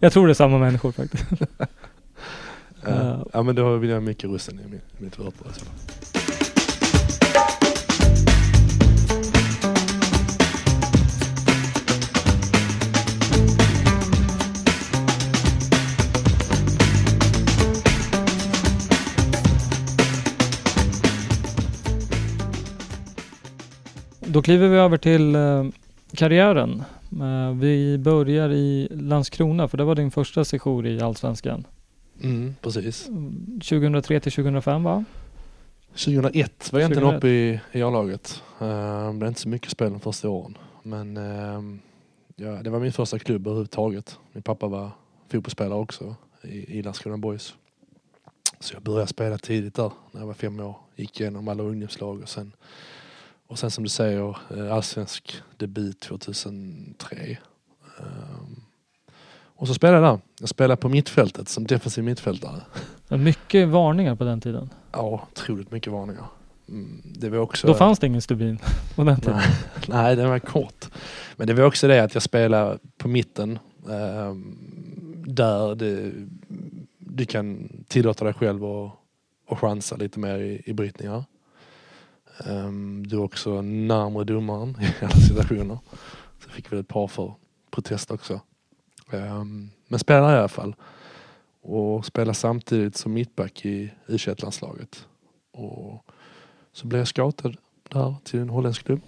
[0.00, 1.24] Jag tror det är samma människor faktiskt.
[2.88, 5.52] Uh, ja men då vill jag mycket russin i mitt vörtbröd.
[5.56, 5.94] i så fall.
[24.34, 25.64] Då kliver vi över till eh,
[26.14, 26.82] karriären.
[27.20, 31.64] Eh, vi börjar i Landskrona för det var din första sejour i Allsvenskan.
[32.22, 33.08] Mm, precis.
[33.08, 35.04] Mm, 2003 till 2005 va?
[35.88, 37.18] 2001 var jag egentligen 2001.
[37.18, 38.42] uppe i, i A-laget.
[38.62, 40.58] Uh, det blev inte så mycket spel de första åren.
[40.82, 41.80] Men ehm,
[42.36, 44.18] ja, det var min första klubb överhuvudtaget.
[44.32, 44.90] Min pappa var
[45.28, 47.54] fotbollsspelare också i, i Landskrona Boys.
[48.60, 50.76] Så jag började spela tidigt där när jag var fem år.
[50.96, 52.52] Gick igenom alla ungdomslag och sen,
[53.46, 57.38] och sen som du säger eh, allsvensk debut 2003.
[57.98, 58.63] Ehm,
[59.56, 60.20] och så spelade jag där.
[60.40, 62.60] Jag spelade på mittfältet som defensiv mittfältare.
[63.08, 64.70] Mycket varningar på den tiden.
[64.92, 66.24] Ja, otroligt mycket varningar.
[66.68, 67.66] Mm, det var också...
[67.66, 68.58] Då fanns det ingen stubin
[68.94, 69.36] på den tiden.
[69.36, 69.48] Nej,
[69.88, 70.88] nej, den var kort.
[71.36, 73.58] Men det var också det att jag spelade på mitten.
[73.90, 74.58] ehm,
[75.26, 76.12] där det,
[76.98, 78.92] du kan tillåta dig själv att,
[79.50, 81.24] att chansa lite mer i, i brytningar.
[82.46, 85.78] Um, du är också närmare domaren i alla situationer.
[86.44, 87.34] Så fick väl ett par för
[87.70, 88.40] protest också.
[89.10, 90.74] Ehm, men spelade i alla fall.
[91.62, 95.06] Och spelade samtidigt som mittback i u landslaget
[95.52, 96.04] Och
[96.72, 97.52] så blev jag scoutad
[97.88, 99.00] där till en holländsk klubb.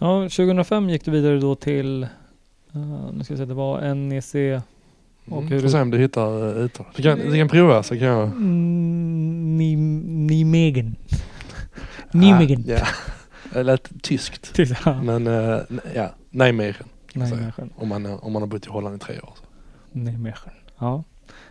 [0.00, 4.34] Ja, 2005 gick du vidare då till, eh, nu ska jag säga, det var NEC
[4.34, 5.48] Och Mm.
[5.48, 6.86] Får du- se om du hittar uh, uttal.
[6.96, 8.22] Du kan, du kan prova så kan jag...
[8.28, 9.56] Mm,
[10.26, 10.96] Nijmegen.
[12.12, 12.64] Nijmegen.
[12.68, 12.86] Ah, ja.
[13.52, 14.58] Det lät tyskt.
[14.84, 15.02] Ja.
[15.02, 15.60] Men uh,
[15.94, 16.86] ja, Nijmegen.
[17.14, 17.72] Nijmegen.
[17.76, 19.32] Om man, eh, om man har bott i Holland i tre år.
[19.34, 19.44] Så.
[19.98, 20.52] Nijmegen.
[20.78, 21.04] Ja.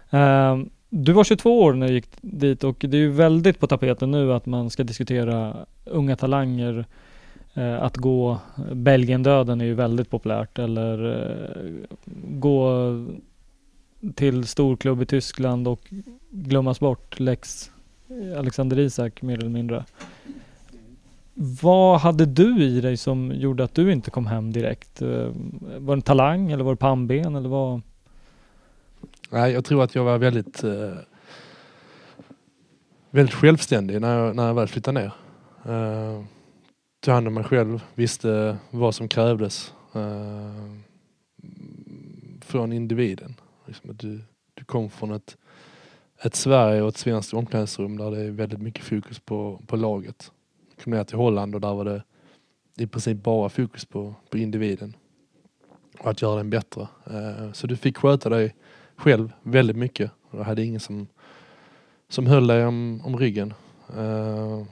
[0.10, 3.67] Ehm, du var 22 år när du gick dit och det är ju väldigt på
[3.67, 6.86] tapeten nu att man ska diskutera unga talanger.
[7.54, 8.39] Eh, att gå
[8.74, 11.88] Belgien-döden är ju väldigt populärt eller eh,
[12.28, 12.91] gå
[14.15, 15.93] till storklubb i Tyskland och
[16.30, 17.71] glömmas bort Lex
[18.38, 19.86] Alexander Isak mer eller mindre.
[21.43, 25.01] Vad hade du i dig som gjorde att du inte kom hem direkt?
[25.01, 25.32] Eh,
[25.77, 27.82] var det en talang eller var det pannben eller vad?
[29.30, 30.93] Nej, jag tror att jag var väldigt, eh,
[33.10, 35.13] väldigt självständig när jag, när jag väl flyttade ner.
[35.73, 36.23] Uh,
[36.99, 40.75] tog hand om mig själv, visste vad som krävdes uh,
[42.41, 43.36] från individen.
[43.65, 44.21] Liksom att du,
[44.54, 45.38] du kom från ett,
[46.23, 50.32] ett Sverige och ett svenskt omklädningsrum där det är väldigt mycket fokus på, på laget.
[50.83, 52.03] Kom ner till Holland och där var det
[52.77, 54.95] i princip bara fokus på, på individen.
[55.99, 56.87] Och att göra den bättre.
[57.05, 58.55] Eh, så du fick sköta dig
[58.95, 60.11] själv väldigt mycket.
[60.31, 61.07] Jag hade ingen som,
[62.09, 63.53] som höll dig om, om ryggen.
[63.97, 64.63] Eh,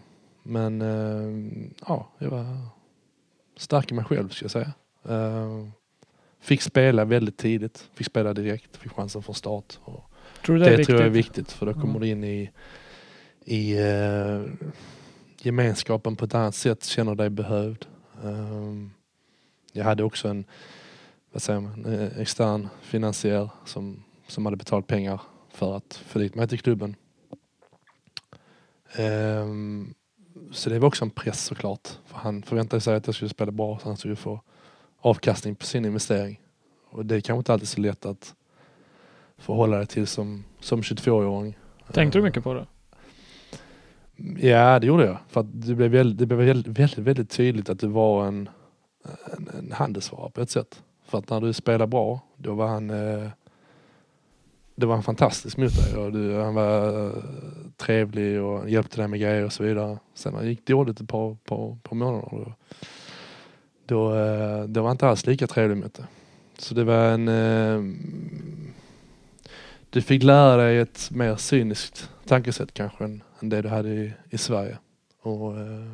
[0.43, 1.51] men eh,
[1.87, 2.57] ja, jag var
[3.57, 4.71] stark i mig själv ska jag säga.
[6.39, 7.89] Fick spela väldigt tidigt.
[7.93, 8.77] Fick spela direkt.
[8.77, 9.79] Fick chansen från start.
[10.45, 11.51] Tror du det det, tror jag är viktigt?
[11.51, 11.99] för då kommer Ja.
[11.99, 12.49] du in i,
[13.45, 13.77] i
[15.45, 17.85] gemenskapen på ett annat sätt, känner dig behövd.
[18.23, 18.91] Ehm,
[19.71, 20.45] jag hade också en,
[21.31, 21.85] vad säger man,
[22.17, 26.95] extern finansiär som, som hade betalt pengar för att få dit mig till klubben.
[28.95, 29.93] Ehm,
[30.51, 31.87] så det var också en press såklart.
[32.05, 34.41] För han förväntade sig att jag skulle spela bra så han skulle få
[34.99, 36.41] avkastning på sin investering.
[36.89, 38.35] Och det är kanske inte alltid så lätt att
[39.37, 41.57] förhålla dig till som, som 22-åring.
[41.93, 42.65] Tänkte du mycket på det?
[44.39, 45.17] Ja, det gjorde jag.
[45.27, 48.49] För att det blev, väldigt, det blev väldigt, väldigt, väldigt tydligt att du var en,
[49.37, 50.83] en, en handelsvara på ett sätt.
[51.05, 53.29] För att när du spelade bra, då var han eh,
[54.79, 55.97] det var han fantastisk mot dig.
[55.97, 57.13] Och du, han var eh,
[57.77, 59.97] trevlig och hjälpte dig med grejer och så vidare.
[60.13, 62.53] Sen när det gick dåligt ett par, par, par månader då,
[63.85, 66.05] då, eh, då var han inte alls lika trevlig mot dig.
[66.57, 67.27] Så det var en...
[67.27, 67.95] Eh,
[69.89, 74.13] du fick lära dig ett mer cyniskt tankesätt kanske än, än det du hade i,
[74.29, 74.77] i Sverige.
[75.21, 75.93] Och, eh,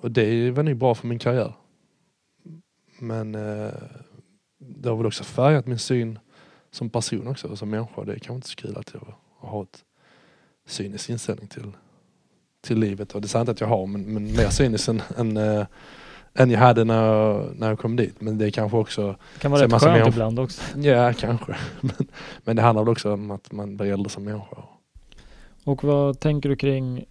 [0.00, 1.54] och det var nog bra för min karriär.
[2.98, 3.72] Men eh,
[4.58, 6.18] det har väl också färgat min syn
[6.70, 8.04] som person också, som människa.
[8.04, 9.84] Det är kanske inte så kul att jag har ett
[10.66, 11.72] cynisk inställning till,
[12.60, 13.12] till livet.
[13.12, 15.66] Och det är sant att jag har, men, men mer cynisk än, än, äh,
[16.34, 18.20] än jag hade när jag, när jag kom dit.
[18.20, 19.16] Men det är kanske också...
[19.34, 20.78] Det kan vara rätt skönt ibland också.
[20.78, 21.56] Ja, kanske.
[21.80, 22.06] Men,
[22.44, 24.56] men det handlar väl också om att man blir äldre som människa.
[25.64, 27.04] Och vad tänker du kring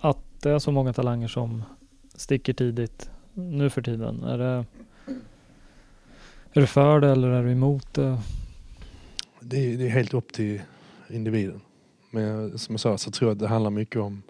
[0.00, 1.62] att det är så många talanger som
[2.14, 4.22] sticker tidigt nu för tiden?
[4.22, 4.64] Är det
[6.52, 8.18] är du för det eller är du emot det?
[9.40, 10.60] Det är, det är helt upp till
[11.10, 11.60] individen.
[12.10, 14.22] Men som jag sa så tror jag att det handlar mycket om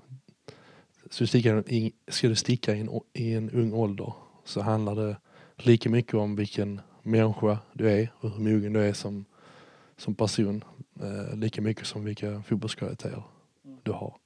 [1.10, 4.12] ska du sticka, i, ska du sticka i, en, i en ung ålder
[4.44, 5.16] så handlar det
[5.56, 9.24] lika mycket om vilken människa du är och hur mogen du är som,
[9.96, 10.64] som person.
[11.00, 13.22] Eh, lika mycket som vilka fotbollskvaliteter
[13.82, 14.16] du har.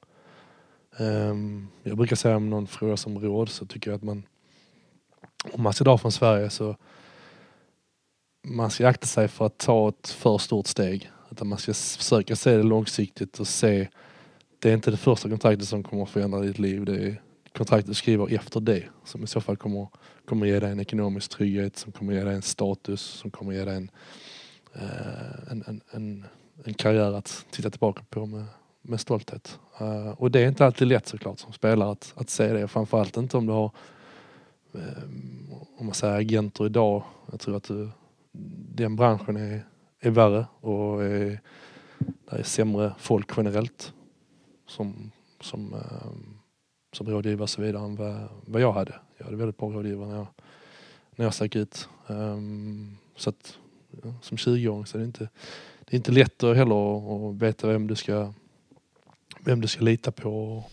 [0.99, 4.27] Um, jag brukar säga om någon frågar som råd så tycker jag att man
[5.53, 6.77] om man ska dra från Sverige så
[8.45, 11.11] man ska akta sig för att ta ett för stort steg.
[11.31, 13.89] Utan man ska försöka se det långsiktigt och se
[14.59, 16.85] det är inte det första kontraktet som kommer att förändra ditt liv.
[16.85, 17.23] Det är
[17.57, 19.89] kontraktet du skriver efter det som i så fall kommer,
[20.25, 23.65] kommer ge dig en ekonomisk trygghet, som kommer ge dig en status, som kommer ge
[23.65, 23.91] dig en,
[24.75, 26.25] eh, en, en, en,
[26.65, 28.45] en, karriär att titta tillbaka på med,
[28.89, 29.59] med stolthet.
[29.81, 32.69] Uh, och det är inte alltid lätt såklart som spelare att, att se det.
[32.69, 33.71] Framförallt inte om du har
[34.73, 35.47] um,
[35.79, 37.03] om man säger agenter idag.
[37.31, 37.91] Jag tror att du
[38.75, 39.67] den branschen är,
[40.01, 41.41] är värre och är,
[41.99, 43.93] det är sämre folk generellt
[44.67, 46.39] som, som, um,
[46.93, 48.95] som rådgivare och så vidare än vad, vad jag hade.
[49.19, 50.27] Jag hade väldigt bra rådgivare när jag,
[51.17, 51.89] när jag stack ut.
[52.07, 53.59] Um, så att
[54.03, 55.29] ja, som 20-åring så är det inte,
[55.85, 58.33] det är inte lätt att heller att veta vem du ska
[59.47, 60.65] vem du ska lita på.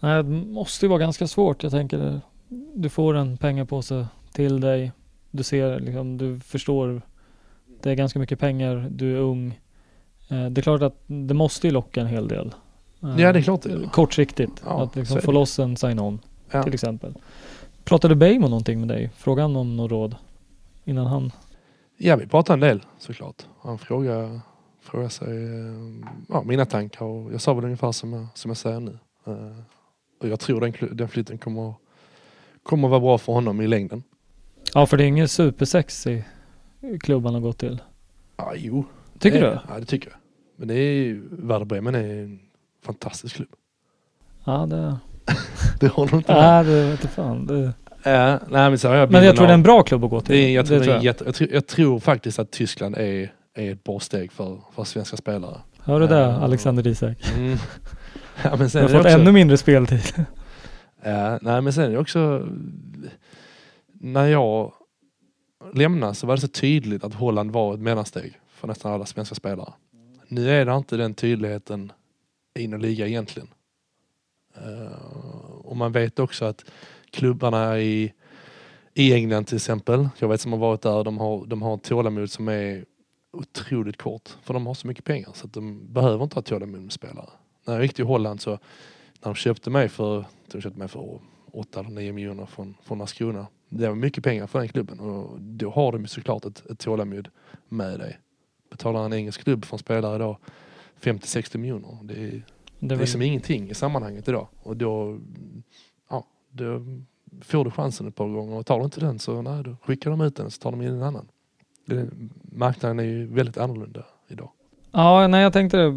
[0.00, 1.62] Nej, det måste ju vara ganska svårt.
[1.62, 2.20] Jag tänker,
[2.74, 4.92] du får en pengapåse till dig
[5.36, 7.02] du ser, liksom, du förstår.
[7.82, 9.60] Det är ganska mycket pengar, du är ung.
[10.28, 12.54] Eh, det är klart att det måste ju locka en hel del.
[13.02, 14.62] Eh, ja, det är klart det Kortsiktigt.
[14.64, 16.62] Ja, att liksom få loss en sign-on ja.
[16.62, 17.14] till exempel.
[17.84, 19.10] Pratade Bejmo någonting med dig?
[19.16, 20.16] Frågade han om något råd
[20.84, 21.32] innan han?
[21.96, 23.46] Ja, vi pratade en del såklart.
[23.62, 24.40] Han frågade,
[24.84, 25.74] frågade sig eh,
[26.28, 28.98] ja, mina tankar och jag sa väl ungefär som jag, som jag säger nu.
[30.20, 31.74] Och jag tror den, den flytten kommer,
[32.62, 34.02] kommer vara bra för honom i längden.
[34.74, 36.22] Ja, för det är ingen supersexy
[37.00, 37.82] klubb han har gått till.
[38.36, 38.84] Ja, jo.
[39.18, 39.58] Tycker det, du?
[39.68, 40.18] Ja, det tycker jag.
[40.56, 42.40] Men det är ju, Werder Bremen är en
[42.84, 43.48] fantastisk klubb.
[44.44, 44.98] Ja, det...
[45.80, 47.46] det håller du inte Nej, det vet fan.
[47.46, 47.72] Det...
[48.02, 49.48] Ja, nej, men, så jag men jag tror av...
[49.48, 50.36] det är en bra klubb att gå till.
[50.36, 51.04] Det jag, tror det tror jag.
[51.04, 54.84] Jätte, jag, tror, jag tror faktiskt att Tyskland är, är ett bra steg för, för
[54.84, 55.60] svenska spelare.
[55.78, 57.18] Hör du det, Alexander Isak?
[57.36, 57.58] Mm.
[58.42, 59.18] Ja, men sen du har fått också...
[59.18, 60.26] ännu mindre speltid.
[61.02, 62.48] ja, nej men sen är det också
[63.92, 64.72] när jag
[65.72, 69.34] lämnade så var det så tydligt att Holland var ett mellansteg för nästan alla svenska
[69.34, 69.72] spelare.
[70.28, 71.92] Nu är det inte den tydligheten
[72.58, 73.48] i en liga egentligen.
[74.66, 76.64] Uh, och man vet också att
[77.10, 78.12] klubbarna i,
[78.94, 82.30] i England till exempel, jag vet som har varit där, de har, de har tålamod
[82.30, 82.84] som är
[83.34, 84.28] otroligt kort.
[84.42, 87.30] För de har så mycket pengar så att de behöver inte ha tålamod med spelare.
[87.66, 88.58] När jag gick till Holland så, när
[89.20, 91.20] de köpte mig för, de köpte mig för
[91.52, 95.40] 8 eller 9 miljoner från, från Landskrona det var mycket pengar för den klubben och
[95.40, 97.28] då har de såklart ett, ett tålamod
[97.68, 98.18] med dig.
[98.70, 100.36] Betalar en engelsk klubb för en spelare idag
[101.00, 101.98] 50-60 miljoner.
[102.02, 102.42] Det är,
[102.78, 104.48] det är liksom ingenting i sammanhanget idag.
[104.62, 105.20] Och då,
[106.10, 106.86] ja, då
[107.42, 110.10] får du chansen ett par gånger och tar du inte den så nej, då skickar
[110.10, 111.28] de ut den så tar de in en annan.
[112.42, 114.50] Marknaden är ju väldigt annorlunda idag.
[114.92, 115.90] Ja, nej jag tänkte det.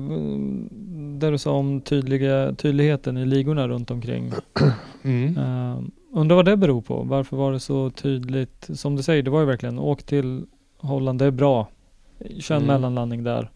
[1.19, 4.31] Det du sa om tydliga, tydligheten i ligorna runt omkring.
[5.03, 5.37] Mm.
[5.37, 5.79] Uh,
[6.11, 7.03] Undrar vad det beror på?
[7.03, 8.69] Varför var det så tydligt?
[8.73, 10.45] Som du säger, det var ju verkligen åk till
[10.77, 11.67] Holland, det är bra.
[12.39, 12.73] Kör en mm.
[12.73, 13.49] mellanlandning där.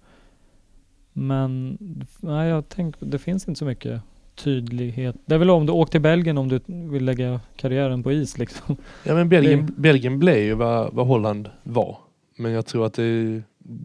[1.14, 1.78] Men
[2.20, 4.02] nej, jag tänker, det finns inte så mycket
[4.36, 5.16] tydlighet.
[5.26, 8.38] Det är väl om du åker till Belgien om du vill lägga karriären på is
[8.38, 8.78] liksom.
[9.04, 9.74] Ja men Belgien.
[9.78, 11.98] Belgien blev ju vad, vad Holland var.
[12.42, 13.42] Men jag tror att det,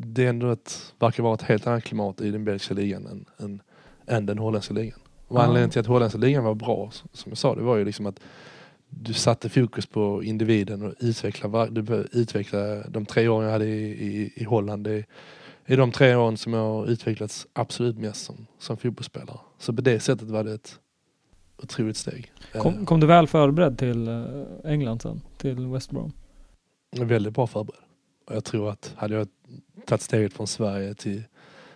[0.07, 3.24] det är ändå ett, verkar vara ett helt annat klimat i den belgiska ligan än,
[3.38, 3.62] än,
[4.07, 4.98] än den holländska ligan.
[5.28, 8.07] Och anledningen till att holländska ligan var bra, som jag sa, det var ju liksom
[8.07, 8.20] att
[8.88, 14.07] du satte fokus på individen och utvecklade, du utvecklade de tre åren jag hade i,
[14.07, 14.84] i, i Holland.
[14.84, 15.04] Det
[15.64, 19.38] är de tre åren som jag har utvecklats absolut mest som, som fotbollsspelare.
[19.59, 20.78] Så på det sättet var det ett
[21.62, 22.32] otroligt steg.
[22.52, 22.84] Kom, eh.
[22.84, 24.24] kom du väl förberedd till eh,
[24.64, 25.20] England sen?
[25.36, 26.12] Till West Brom?
[26.96, 27.86] Väldigt bra förberedd.
[28.31, 29.29] Jag tror att hade jag
[29.85, 31.22] tagit steget från Sverige till,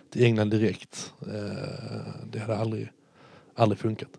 [0.09, 2.89] till England direkt, eh, det hade aldrig,
[3.55, 4.09] aldrig funkat.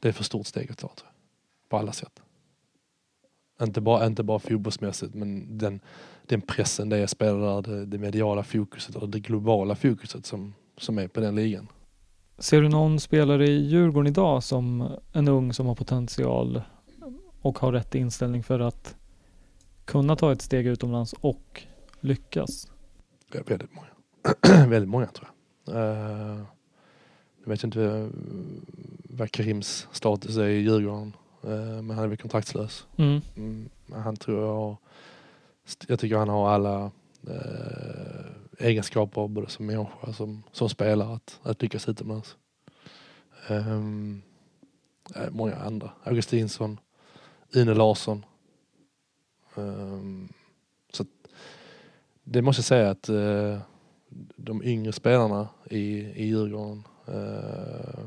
[0.00, 1.68] Det är för stort steg att ta tror jag.
[1.68, 2.22] På alla sätt.
[3.62, 5.80] Inte bara, inte bara fotbollsmässigt men den,
[6.26, 10.54] den pressen det är spelare, där, det, det mediala fokuset och det globala fokuset som,
[10.76, 11.68] som är på den ligan.
[12.38, 16.62] Ser du någon spelare i Djurgården idag som en ung som har potential
[17.40, 18.96] och har rätt inställning för att
[19.84, 21.62] kunna ta ett steg utomlands och
[22.00, 22.68] lyckas?
[23.32, 23.88] Ja, väldigt många.
[24.70, 25.28] väldigt många tror
[25.64, 25.74] jag.
[25.74, 26.42] Uh,
[27.42, 28.08] jag vet inte uh,
[29.04, 31.16] vad Karims status är i Djurgården.
[31.44, 32.86] Uh, men han är väl kontraktslös.
[32.96, 33.20] Mm.
[33.36, 34.76] Mm, han tror jag
[35.86, 36.90] jag tycker han har alla
[37.28, 38.26] uh,
[38.58, 42.36] egenskaper både som människa som, som spelare att, att lyckas utomlands.
[43.48, 44.22] Um,
[45.30, 45.90] många andra.
[46.04, 46.80] Augustinsson,
[47.54, 48.24] Ine Larsson.
[49.56, 50.28] Ehm,
[50.92, 51.04] så
[52.24, 53.58] det måste jag säga att eh,
[54.36, 58.06] de yngre spelarna i, i Djurgården eh,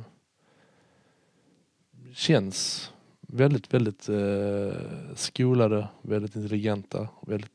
[2.14, 2.92] känns
[3.22, 4.74] väldigt, väldigt eh,
[5.16, 7.52] skolade, väldigt intelligenta, väldigt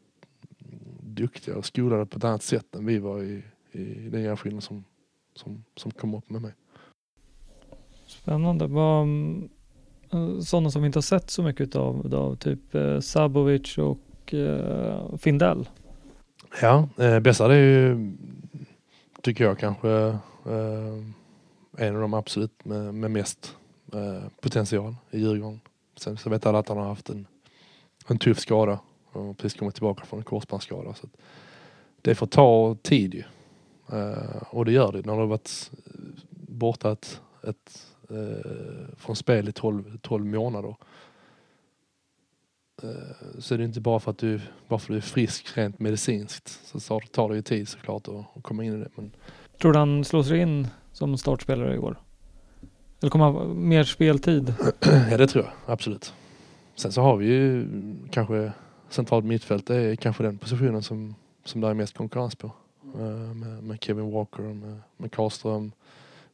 [1.01, 4.85] duktiga och skolade på ett annat sätt än vi var i, i den generationen som,
[5.35, 6.53] som, som kom upp med mig.
[8.07, 8.67] Spännande.
[8.67, 9.07] Vad,
[10.13, 14.35] Eh, sådana som vi inte har sett så mycket av, av typ eh, Sabovic och
[14.35, 15.69] eh, Findell?
[16.61, 18.13] Ja, eh, Bessad är ju,
[19.23, 19.91] tycker jag kanske,
[20.47, 20.99] eh,
[21.77, 23.57] en av de absolut med, med mest
[23.93, 25.61] eh, potential i Djurgården.
[25.97, 27.27] Sen så vet alla att han har haft en,
[28.07, 28.79] en tuff skada
[29.13, 30.95] och precis kommit tillbaka från en korsbandsskada.
[30.95, 31.07] Så
[32.03, 33.23] det får ta tid ju.
[33.93, 35.71] Eh, och det gör det när du har varit
[36.31, 40.77] borta ett, ett, uh, från spel i 12, 12 månader.
[42.85, 42.91] Uh,
[43.39, 45.79] så är det inte bara för att du, bara för att du är frisk rent
[45.79, 48.89] medicinskt så tar det ju tid såklart att, att komma in i det.
[48.95, 49.11] Men...
[49.61, 51.97] Tror du han slår sig in som startspelare i år?
[53.01, 54.55] Eller kommer han ha mer speltid?
[55.11, 56.15] ja det tror jag, absolut.
[56.75, 57.67] Sen så har vi ju
[58.11, 58.53] kanske
[58.89, 62.51] centralt mittfält är kanske den positionen som, som det är mest konkurrens på.
[62.97, 65.73] Uh, med, med, Kevin Walker, med, med Karlström,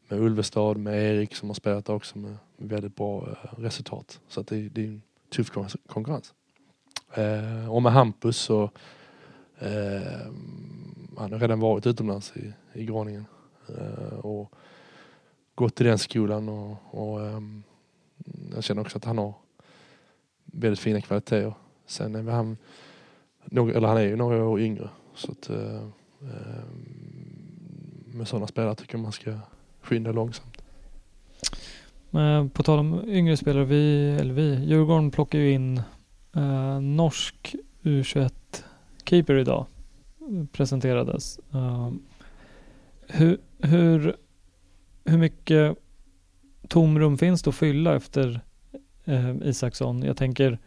[0.09, 4.21] med Ulvestad, med Erik som har spelat också med, med väldigt bra eh, resultat.
[4.29, 5.51] Så att det, det är en tuff
[5.87, 6.35] konkurrens.
[7.15, 8.71] Eh, och med Hampus så
[9.59, 10.33] eh,
[11.17, 13.27] han har redan varit utomlands i, i Groningen
[13.69, 14.53] eh, och
[15.55, 17.21] gått i den skolan och, och
[18.55, 19.35] jag känner också att han har
[20.45, 21.55] väldigt fina kvaliteter.
[21.87, 22.57] Sen är han,
[23.51, 24.89] eller han är ju några år yngre.
[25.15, 25.83] Så att, eh,
[28.07, 29.35] med sådana spelare tycker jag man ska
[29.89, 30.63] skynda långsamt.
[32.11, 35.83] Men på tal om yngre spelare, vi, eller vi, Djurgården plockar ju in
[36.37, 39.67] eh, norsk U21-keeper idag.
[40.53, 41.41] Presenterades.
[41.55, 41.93] Uh,
[43.07, 44.17] hur, hur,
[45.05, 45.77] hur mycket
[46.69, 48.41] tomrum finns det att fylla efter
[49.05, 50.03] eh, Isaksson?
[50.03, 50.59] Jag tänker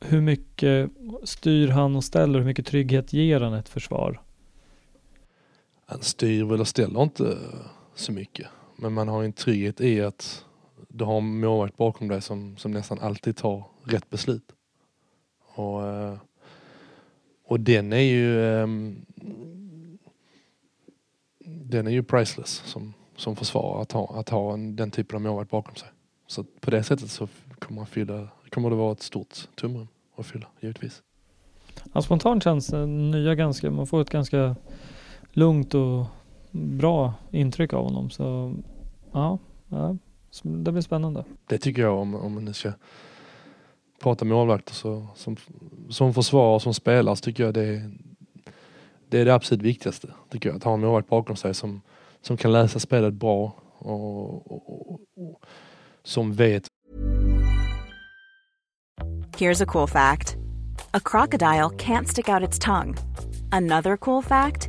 [0.00, 0.90] hur mycket
[1.24, 2.38] styr han och ställer?
[2.38, 4.20] Hur mycket trygghet ger han ett försvar?
[5.86, 7.38] Han styr väl och ställer inte
[8.00, 8.48] så mycket.
[8.76, 10.44] Men man har en trygghet i att
[10.88, 14.52] du har en målvakt bakom dig som, som nästan alltid tar rätt beslut.
[15.54, 16.16] Och, eh,
[17.44, 19.06] och den är ju ehm,
[21.44, 25.22] den är ju priceless som, som försvar att ha, att ha en, den typen av
[25.22, 25.88] målvakt bakom sig.
[26.26, 27.28] Så på det sättet så
[27.58, 31.02] kommer man fylla kommer det vara ett stort tomrum att fylla, givetvis.
[31.92, 34.56] Ja, spontant känns nya ganska, man får ett ganska
[35.32, 36.06] lugnt och
[36.50, 38.10] bra intryck av honom.
[38.10, 38.54] Så
[39.12, 39.38] ja,
[39.68, 39.96] ja
[40.42, 41.24] det blir spännande.
[41.46, 42.72] Det tycker jag om, om man nu ska
[44.02, 45.36] prata målvakter så, som,
[45.88, 47.90] som försvarare och som spelare så tycker jag det är,
[49.08, 50.08] det är det absolut viktigaste.
[50.30, 51.80] Tycker jag, att ha en målvakt bakom sig som,
[52.22, 55.44] som kan läsa spelet bra och, och, och, och
[56.02, 56.66] som vet
[59.36, 60.36] Here's a cool fact
[60.92, 62.96] a crocodile can't stick out its tongue.
[63.52, 64.68] Another cool fact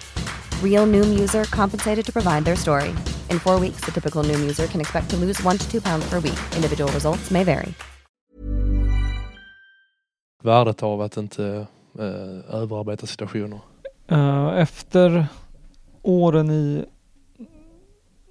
[0.63, 2.89] Real Noom user compensated to provide their story.
[3.29, 6.09] In four weeks, the typical Noom user can expect to lose one to two pounds
[6.09, 6.39] per week.
[6.55, 7.73] Individual results may vary.
[10.43, 11.67] Värdet av att inte
[11.99, 13.59] eh, överarbeta situationer.
[14.07, 15.27] Eh, efter
[16.01, 16.85] åren i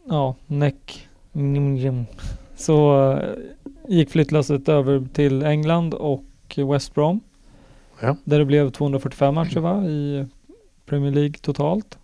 [0.08, 1.08] ja, näck
[2.56, 3.34] så eh,
[3.88, 7.20] gick flyttlasset över till England och West Brom.
[8.00, 8.16] Ja.
[8.24, 9.84] Där det blev 245 matcher va?
[9.84, 10.26] i
[10.86, 11.98] Premier League totalt.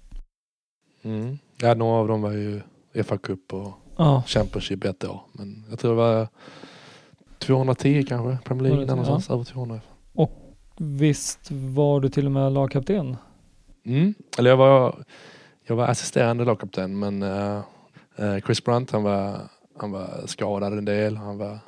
[1.07, 1.39] Mm.
[1.57, 2.61] Ja, några av dem var ju
[3.05, 5.21] FA Cup och Ja, Championship ett år.
[5.33, 6.29] Men jag tror det var
[7.39, 9.31] 210 kanske, Premier League, 210, där någonstans.
[9.31, 9.81] Över 200.
[10.77, 13.17] visst var du till och med lagkapten?
[13.85, 14.15] Mm.
[14.39, 15.05] Eller jag var,
[15.63, 17.63] jag var assisterande lagkapten men eh,
[18.47, 19.41] Chris Brunt han var,
[19.77, 21.17] han var skadad en del.
[21.17, 21.59] Han var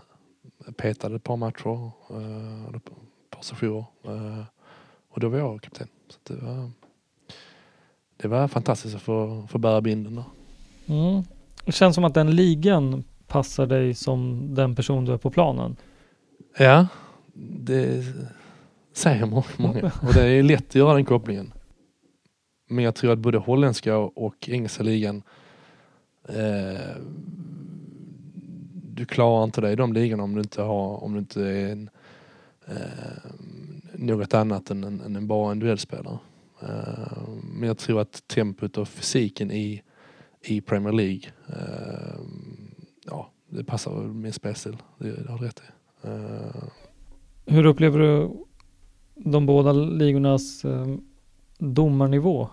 [0.76, 1.90] petad ett par matcher.
[2.10, 2.84] Uh, ett
[3.30, 3.84] par sessioner.
[5.08, 5.88] Och då var jag kapten.
[6.08, 6.70] Så det, var,
[8.22, 10.14] det var fantastiskt att få, få bära binden.
[10.14, 10.24] Då.
[10.94, 11.22] Mm.
[11.64, 15.76] Det känns som att den ligan passar dig som den person du är på planen.
[16.58, 16.86] Ja,
[17.34, 18.04] det
[18.92, 19.92] säger må- många.
[20.02, 21.52] Och det är lätt att göra den kopplingen.
[22.68, 25.22] Men jag tror att både holländska och engelska ligan
[26.28, 26.96] eh,
[28.98, 31.72] du klarar inte det i de ligorna om du inte har, om du inte är
[31.72, 31.90] en,
[32.66, 33.30] eh,
[33.94, 36.18] något annat än än en bara en duellspelare.
[36.62, 39.82] Eh, men jag tror att tempot och fysiken i,
[40.42, 42.20] i Premier League, eh,
[43.06, 44.76] ja, det passar väl min spelstil.
[44.98, 46.06] Det, det har du rätt i.
[46.06, 46.62] Eh,
[47.46, 48.30] Hur upplever du
[49.14, 50.64] de båda ligornas
[51.58, 52.48] domarnivå?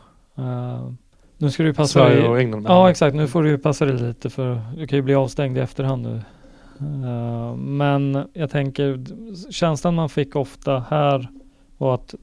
[1.38, 2.30] Nu ska du passa Sverige dig.
[2.30, 2.66] och England.
[2.68, 5.58] Ja exakt, nu får du ju passa dig lite för du kan ju bli avstängd
[5.58, 6.22] i efterhand nu.
[7.58, 9.06] Men jag tänker
[9.52, 11.30] känslan man fick ofta här
[11.78, 12.16] var att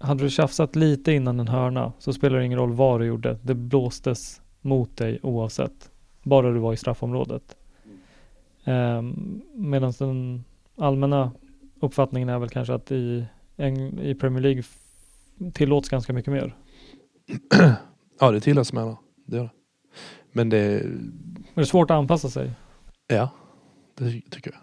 [0.00, 3.38] hade du tjafsat lite innan en hörna så spelar det ingen roll vad du gjorde.
[3.42, 5.90] Det blåstes mot dig oavsett.
[6.22, 7.56] Bara du var i straffområdet.
[8.64, 9.02] Eh,
[9.54, 10.44] Medan den
[10.76, 11.32] allmänna
[11.80, 13.24] uppfattningen är väl kanske att i,
[14.00, 14.62] i Premier League
[15.52, 16.54] tillåts ganska mycket mer.
[18.22, 18.96] Ja, det tillåts med
[19.26, 19.50] det gör det.
[20.32, 20.82] Men det,
[21.54, 22.50] det är svårt att anpassa sig.
[23.06, 23.30] ja,
[23.98, 24.60] det ty- tycker jag.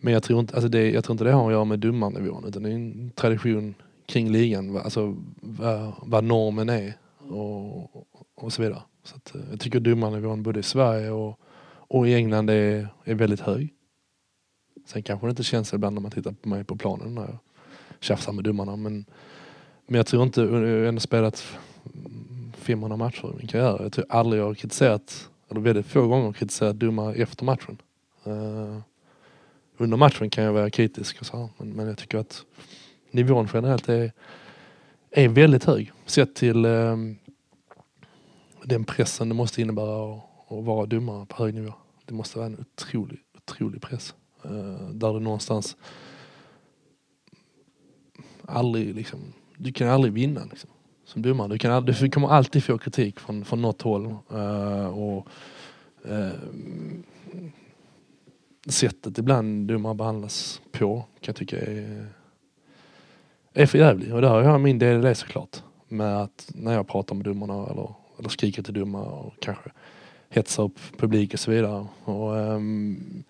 [0.00, 2.44] Men jag tror inte, alltså det, jag tror inte det har att göra med domarnivån
[2.44, 3.74] utan det är en tradition
[4.06, 6.94] kring ligan, alltså vad, vad normen är
[7.28, 8.82] och, och så vidare.
[9.02, 11.40] Så att, eh, jag tycker domarnivån både i Sverige och,
[11.88, 13.72] och i England är, är väldigt hög.
[14.86, 17.38] Sen kanske det inte känns ibland när man tittar på mig på planen när jag
[18.00, 19.04] tjafsar med domarna men,
[19.86, 21.44] men jag tror inte, eh, jag har ändå spelat
[22.52, 23.78] 500 matcher i min karriär.
[23.82, 27.82] Jag tror aldrig jag har kritiserat, eller väldigt få gånger kritiserat domare efter matchen.
[28.26, 28.78] Uh,
[29.76, 32.44] under matchen kan jag vara kritisk och så men, men jag tycker att
[33.10, 34.12] nivån generellt är,
[35.10, 35.92] är väldigt hög.
[36.06, 36.96] Sett till eh,
[38.64, 41.72] den pressen det måste innebära att, vara domare på hög nivå.
[42.04, 44.14] Det måste vara en otrolig, otrolig press.
[44.44, 45.76] Eh, där du någonstans
[48.44, 49.20] aldrig liksom,
[49.56, 50.70] du kan aldrig vinna liksom,
[51.04, 51.48] som domare.
[51.48, 54.06] Du, kan aldrig, du kommer alltid få kritik från, från något håll.
[54.30, 55.28] eh, och
[56.04, 56.30] eh,
[58.68, 62.06] sättet ibland domare behandlas på kan jag tycka är,
[63.62, 65.62] är för jävlig Och där har jag min del i det såklart.
[65.88, 69.70] Med att när jag pratar med domarna eller, eller skriker till domare och kanske
[70.28, 71.86] hetsar upp publik och så vidare.
[72.04, 73.24] Och, um,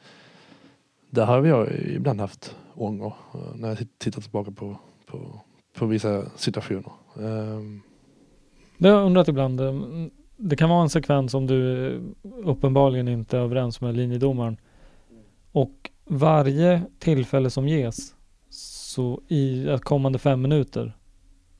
[1.10, 5.40] där har jag ibland haft ånger eh, när jag tittar tillbaka på, på,
[5.74, 6.92] på vissa situationer.
[7.14, 7.82] Um.
[8.78, 9.60] Det har jag undrat ibland.
[9.60, 14.56] Ehm, det kan vara en sekvens om du uppenbarligen inte är överens med linjedomaren.
[15.52, 18.15] Och varje tillfälle som ges
[18.96, 20.96] så i kommande fem minuter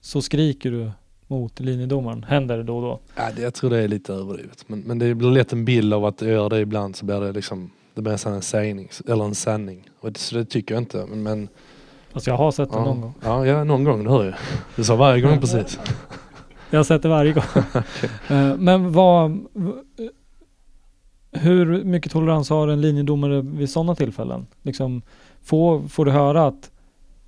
[0.01, 0.91] så skriker du
[1.27, 2.23] mot linjedomaren.
[2.23, 3.01] Händer det då och då?
[3.17, 4.65] Ja, det, jag tror det är lite överdrivet.
[4.67, 7.21] Men, men det blir lätt en bild av att jag gör det ibland så blir
[7.21, 9.89] det liksom det blir nästan en sägning, eller en sanning.
[10.01, 11.07] Och det, så det tycker jag inte.
[11.07, 11.49] Men, men
[12.13, 13.15] Alltså jag har sett det ja, någon gång.
[13.23, 14.35] Ja, ja, någon gång, det hör jag.
[14.77, 15.79] Du sa varje gång precis.
[16.71, 17.45] Jag har sett det varje gång.
[18.29, 19.47] Eh, Men vad...
[21.33, 24.47] hur mycket tolerans har en linjedomare vid sådana tillfällen?
[24.63, 25.03] Liksom,
[25.43, 26.71] får, får du höra att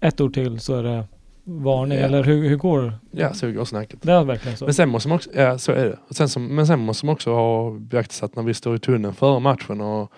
[0.01, 1.05] ett ord till så är det
[1.45, 1.99] varning?
[1.99, 2.05] Ja.
[2.05, 4.03] Eller hur, hur går Ja, så går snacket.
[4.03, 4.13] det?
[4.13, 4.65] är verkligen så?
[4.65, 5.99] Men sen måste man också, ja så är det.
[6.09, 8.79] Och sen som, men sen måste man också ha beaktat att när vi står i
[8.79, 10.13] tunneln före matchen och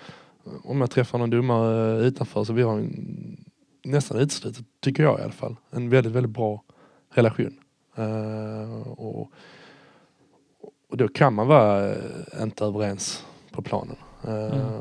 [0.65, 3.45] om jag träffar någon domare utanför så vi har en,
[3.85, 6.63] nästan uteslutet, tycker jag i alla fall, en väldigt, väldigt bra
[7.15, 7.55] relation.
[7.97, 9.31] Eh, och,
[10.91, 11.97] och då kan man vara eh,
[12.43, 13.97] inte överens på planen.
[14.25, 14.81] Eh, Mm.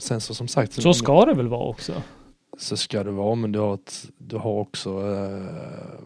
[0.00, 1.92] Sen så som sagt Så ska det väl vara också?
[2.58, 6.00] Så ska det vara men du har, ett, du har också eh,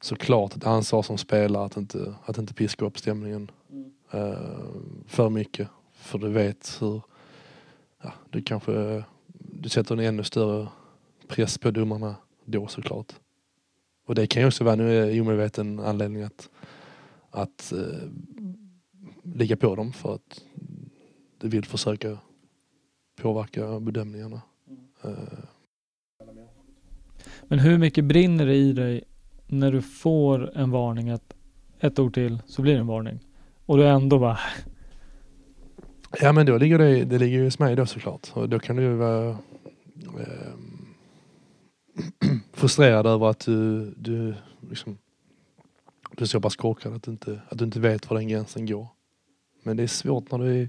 [0.00, 3.50] såklart ett ansvar som spelare att inte, att inte piska upp stämningen
[4.10, 4.34] eh,
[5.06, 5.68] för mycket.
[5.92, 7.02] För du vet hur,
[8.02, 9.04] ja, du kanske,
[9.38, 10.68] du sätter en ännu större
[11.28, 13.12] press på domarna då såklart.
[14.06, 16.50] Och det kan ju också vara en omedveten anledning att,
[17.30, 18.08] att eh,
[19.22, 20.44] ligga på dem för att
[21.38, 22.18] du vill försöka
[23.16, 24.42] påverka bedömningarna.
[25.02, 25.12] Eh,
[27.52, 29.04] men hur mycket brinner det i dig
[29.46, 31.34] när du får en varning att
[31.80, 33.20] ett ord till så blir det en varning?
[33.66, 34.38] Och du ändå bara,
[36.20, 38.30] Ja men då ligger det, det ligger ju hos mig då såklart.
[38.34, 40.54] Och då kan du ju vara eh,
[42.52, 44.34] frustrerad över att du, du
[44.70, 44.98] liksom
[46.16, 48.66] du är så pass korkad att du, inte, att du inte vet var den gränsen
[48.66, 48.86] går.
[49.62, 50.68] Men det är svårt när du är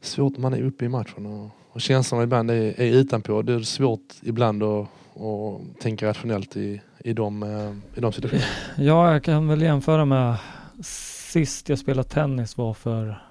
[0.00, 3.42] svårt när man är uppe i matchen och, och känslorna ibland är, är utanpå.
[3.42, 8.46] Det är svårt ibland att, att tänka rationellt i, i, de, eh, i de situationerna.
[8.78, 10.36] ja jag kan väl jämföra med
[10.82, 13.22] sist jag spelade tennis var för,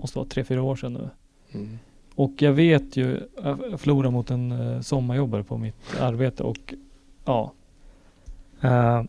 [0.00, 1.10] måste vara tre, fyra år sedan nu.
[1.52, 1.78] Mm.
[2.14, 6.74] Och jag vet ju, jag förlorade mot en eh, sommarjobbare på mitt arbete och
[7.24, 7.52] ja.
[8.60, 9.02] Eh,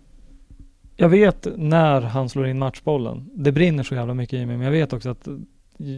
[0.95, 3.29] jag vet när han slår in matchbollen.
[3.33, 5.27] Det brinner så jävla mycket i mig men jag vet också att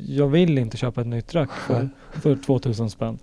[0.08, 3.20] jag vill inte köpa ett nytt rack för, för 2000 spänn.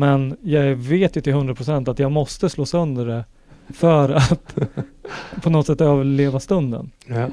[0.00, 3.24] Men jag vet ju till 100% att jag måste slå sönder det
[3.74, 4.58] för att
[5.42, 6.90] på något sätt överleva stunden.
[7.06, 7.28] Ja.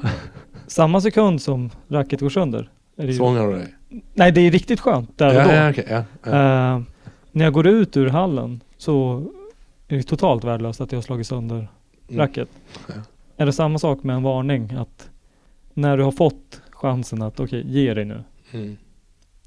[0.66, 2.70] Samma sekund som racket går sönder.
[2.96, 3.74] Är det ångrar du dig?
[4.14, 5.52] nej det är riktigt skönt där och Ja, då.
[5.54, 5.86] ja, okej,
[6.24, 6.30] ja.
[6.74, 6.80] Eh,
[7.32, 9.24] när jag går ut ur hallen så
[9.88, 11.68] är det totalt värdelöst att jag har slagit sönder
[12.08, 12.20] Mm.
[12.20, 12.48] racket.
[13.36, 14.72] Är det samma sak med en varning?
[14.72, 15.10] Att
[15.74, 18.22] när du har fått chansen att okej, ge dig nu.
[18.52, 18.76] Mm.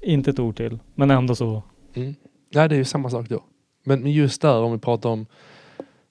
[0.00, 1.62] Inte ett ord till, men ändå så.
[1.94, 2.14] Mm.
[2.54, 3.42] Nej, det är ju samma sak då.
[3.84, 5.26] Men, men just där om vi pratar om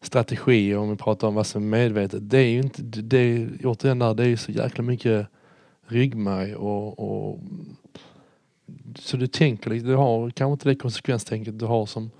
[0.01, 2.29] strategi och om vi pratar om vad som är medvetet.
[2.29, 5.27] Det är ju inte, det, det är, återigen där, det är ju så jäkla mycket
[5.87, 7.39] ryggmärg och, och
[8.95, 12.11] så du tänker lite, du har kanske inte det konsekvenstänket du har som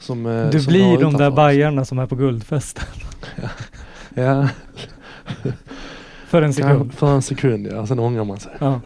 [0.00, 2.84] som, eh, Du som blir de där bajarna som är på guldfesten.
[4.14, 4.48] Ja,
[6.26, 6.94] För en kanske sekund.
[6.94, 8.52] för en sekund ja, sen ångrar man sig.
[8.58, 8.80] Ja,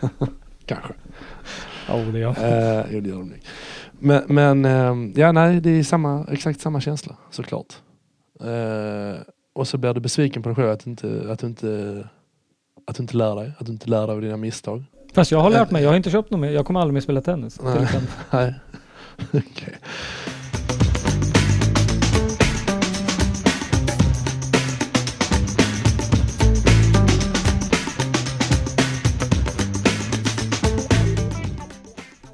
[0.66, 0.92] Kanske.
[1.88, 3.40] Ja det gör Eh, jo, det gör de nog.
[3.98, 7.74] Men, men ehm, ja, nej, det är samma, exakt samma känsla såklart.
[8.40, 9.20] Eh,
[9.52, 12.04] och så blir du besviken på dig själv att du inte, att du inte,
[12.86, 14.84] att du inte lär dig, att du inte lär dig av dina misstag.
[15.14, 16.50] Fast jag har lärt mig, jag har inte köpt något mer.
[16.50, 17.60] Jag kommer aldrig mer spela tennis.
[17.62, 17.88] Nej.
[18.30, 18.54] Nej.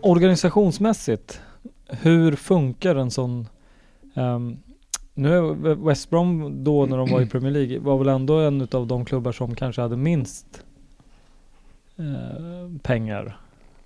[0.03, 1.41] Organisationsmässigt,
[1.89, 3.49] hur funkar en sån
[4.15, 4.57] ehm,
[5.15, 8.69] nu är West Brom då när de var i Premier League var väl ändå en
[8.73, 10.65] av de klubbar som kanske hade minst
[11.97, 13.39] eh, pengar.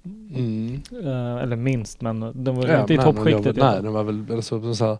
[0.05, 0.83] Mm.
[1.05, 3.57] Eh, eller minst men de var Ja, inte i nej, toppskiktet.
[3.57, 4.99] Nej, de var väl, eller så, så här,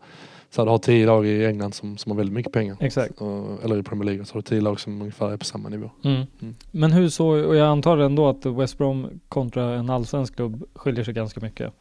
[0.51, 2.77] så du har tio lag i England som, som har väldigt mycket pengar.
[2.81, 3.21] Exakt.
[3.21, 5.69] Och, eller i Premier League, så har du tio lag som ungefär är på samma
[5.69, 5.91] nivå.
[6.05, 6.23] Mm.
[6.41, 6.55] Mm.
[6.71, 11.05] Men hur så, och jag antar ändå att West Brom kontra en allsvensk klubb skiljer
[11.05, 11.73] sig ganska mycket.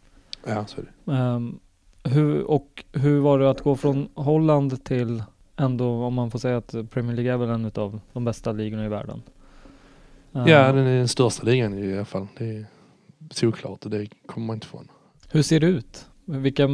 [0.47, 1.11] Ja, så är det.
[1.13, 1.59] Ehm,
[2.03, 5.24] hur, och hur var det att gå från Holland till
[5.57, 8.86] ändå, om man får säga att Premier League är väl en av de bästa ligorna
[8.86, 9.22] i världen?
[10.34, 12.28] Ehm, Ja, den är den största ligan i alla fall.
[12.38, 12.66] Det är
[13.32, 14.88] såklart och det kommer man inte ifrån.
[15.32, 16.05] Hur ser det ut?
[16.26, 16.70] Vilka,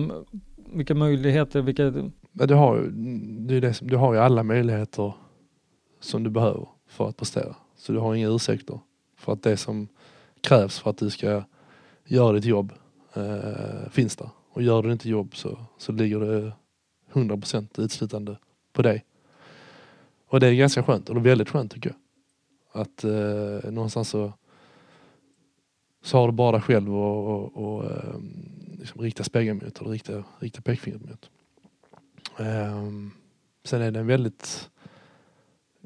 [0.72, 1.84] vilka möjligheter, vilka...
[2.32, 2.90] Men du har, ju-
[3.48, 5.14] det är det, som- du har ju alla möjligheter
[6.00, 7.56] som du behöver för att prestera.
[7.76, 8.80] Så du har inga ursäkter.
[9.18, 9.88] För att det som
[10.42, 11.44] krävs för att du ska
[12.06, 12.72] göra ditt jobb
[13.14, 14.30] eh, finns där.
[14.54, 16.54] Och gör du inte jobb så, så ligger det
[17.14, 18.38] 100% utslutande
[18.74, 19.06] på dig.
[20.28, 22.82] Och det är ganska skönt, och det är väldigt skönt tycker jag.
[22.82, 24.34] Att eh, någonstans så,
[26.04, 28.16] så har du bara dig själv och, och, och eh,
[28.82, 31.30] liksom rikta spegeln mot, eller rikta, rikta pekfingret mot.
[32.40, 33.12] Ehm,
[33.64, 34.70] sen är det en väldigt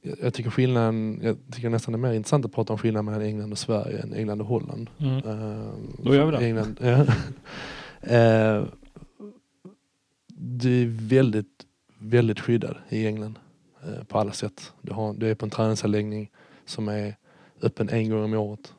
[0.05, 3.05] jag, jag tycker skillnaden, jag tycker nästan det är mer intressant att prata om skillnaden
[3.05, 4.89] mellan England och Sverige än England och Holland.
[4.97, 5.17] Mm.
[5.17, 6.45] Eh, Då gör vi det.
[6.45, 7.05] England, ja.
[8.15, 8.63] Eh,
[10.27, 11.65] du är väldigt,
[11.99, 13.39] väldigt skyddad i England
[13.83, 14.73] eh, på alla sätt.
[14.81, 16.31] Du, har, du är på en träningsanläggning
[16.65, 17.15] som är
[17.61, 18.73] öppen en gång om året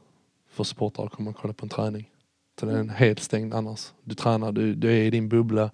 [0.50, 2.10] för supportrar att komma och kolla på en träning.
[2.60, 3.92] Så den är helt stängd annars.
[4.04, 5.70] Du tränar, du, du är i din bubbla.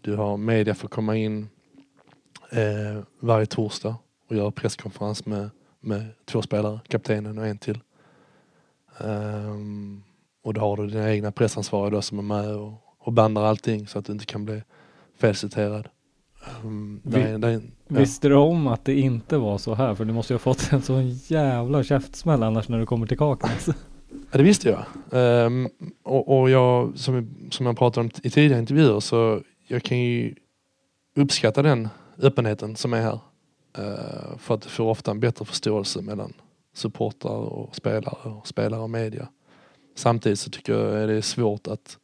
[0.00, 1.48] Du har media för att komma in
[2.52, 3.96] eh, varje torsdag
[4.30, 5.50] och göra presskonferens med,
[5.80, 7.80] med två spelare, kaptenen och en till.
[8.98, 10.02] Ehm,
[10.42, 13.86] och då har du dina egna pressansvariga då som är med och, och bandar allting
[13.86, 14.62] så att du inte kan bli
[15.18, 15.88] felciterad.
[16.64, 17.98] Um, Vi- det är- det är- ja.
[17.98, 19.94] Visste du om att det inte var så här?
[19.94, 23.18] För du måste ju ha fått en sån jävla käftsmäll annars när du kommer till
[23.18, 23.68] Kaknäs.
[24.10, 24.84] Ja, det visste jag.
[25.46, 25.68] Um,
[26.02, 30.34] och, och jag, som, som jag pratade om i tidigare intervjuer, så jag kan ju
[31.16, 31.88] uppskatta den
[32.18, 33.20] öppenheten som är här.
[33.78, 36.32] Uh, för att du får ofta en bättre förståelse mellan
[36.74, 39.28] supportrar och spelare och spelare och media.
[39.94, 41.98] Samtidigt så tycker jag det är svårt att,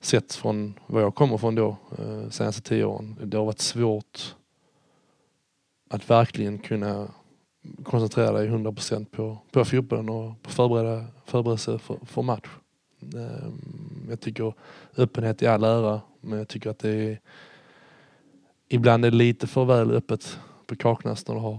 [0.00, 4.34] sett från var jag kommer från då, uh, senaste tio åren, det har varit svårt
[5.90, 7.08] att verkligen kunna
[7.82, 12.48] koncentrera dig 100% på, på fotbollen och på förbereda, förberedelse för, för match.
[13.02, 14.54] Ehm, Jag tycker
[14.96, 17.20] öppenhet i all ära, men jag tycker att det är
[18.68, 21.58] ibland är det lite för väl öppet på Kaknäs när du har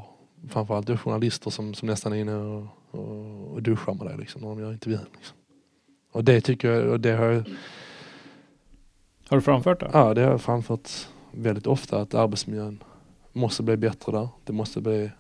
[0.50, 4.50] framförallt journalister som, som nästan är inne och, och, och duschar med dig liksom, när
[4.50, 5.06] de gör intervjun.
[5.16, 5.38] Liksom.
[6.12, 7.44] Och det tycker jag, och det har jag,
[9.28, 9.90] Har du framfört det?
[9.94, 10.90] ja, det har jag framfört
[11.32, 12.84] väldigt ofta att arbetsmiljön
[13.34, 14.30] måste bli bättre där.
[14.44, 15.12] Det måste bli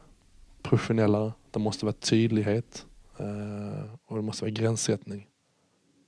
[0.62, 1.32] professionellare.
[1.52, 2.86] Det måste vara tydlighet
[3.18, 5.28] Eh, och det måste vara gränssättning.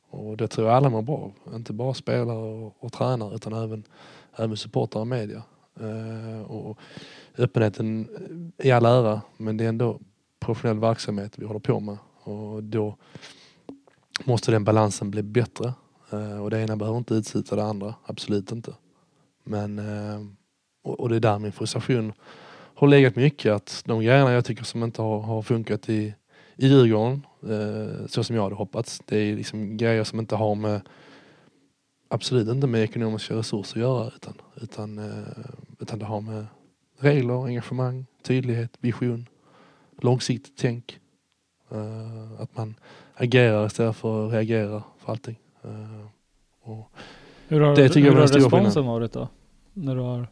[0.10, 1.56] Och det tror jag alla mår bra av.
[1.56, 3.84] Inte bara spelare och, och tränare utan även,
[4.36, 5.44] även supportrar och media.
[5.80, 6.78] Eh, och
[7.38, 8.08] öppenheten
[8.58, 10.00] i all ära men det är ändå
[10.40, 11.98] professionell verksamhet vi håller på med.
[12.24, 12.96] Och då
[14.24, 15.74] måste den balansen bli bättre.
[16.12, 18.74] Eh, och det ena behöver inte utesluta det andra, absolut inte.
[19.44, 20.22] Men, eh,
[20.84, 22.14] och, och det är där min frustration
[22.76, 23.54] har legat mycket.
[23.54, 26.14] Att de grejerna jag tycker som inte har, har funkat i,
[26.58, 30.56] i Djurgården, eh, så som jag hade hoppats, det är liksom grejer som inte har
[30.56, 30.82] med
[32.10, 35.46] absolut inte med ekonomiska resurser att göra utan, utan, eh,
[35.80, 36.46] utan det har med
[37.00, 39.28] regler, engagemang, tydlighet, vision,
[40.02, 41.00] långsiktigt tänk.
[41.72, 42.76] Eh, att man
[43.14, 45.36] agerar istället för att reagera för allting.
[46.62, 46.92] Och
[47.48, 49.28] Hur har, Det tycker jag hur var har responsen varit då?
[49.74, 50.28] När du har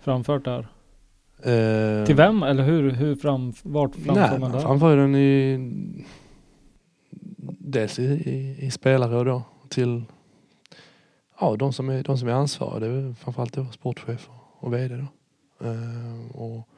[0.00, 0.68] framfört det här?
[1.42, 4.60] Eh, Till vem eller hur, hur fram, vart framför man det?
[4.60, 5.58] framför den i
[7.58, 10.04] dels i, i, i spelare då till
[11.40, 12.80] ja, de, som är, de som är ansvariga.
[12.80, 15.06] Det är framförallt då sportchef och, och VD då.
[15.66, 16.68] Eh, och,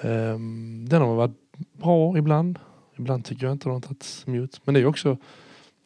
[0.00, 1.36] ehm, den har varit
[1.72, 2.58] bra ibland.
[2.98, 4.60] Ibland tycker jag inte de har tagit emot.
[4.64, 5.16] Men det är också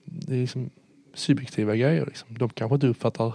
[0.05, 0.71] det är liksom
[1.15, 2.07] subjektiva grejer.
[2.07, 2.39] Liksom.
[2.39, 3.35] De kanske inte uppfattar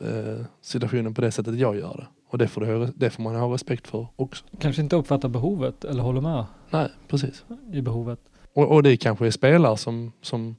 [0.00, 2.06] eh, situationen på det sättet jag gör det.
[2.28, 4.44] Och det får, du, det får man ha respekt för också.
[4.60, 7.44] Kanske inte uppfattar behovet eller håller med Nej, precis.
[7.72, 8.20] i behovet.
[8.54, 10.56] Och, och det kanske är spelare som, som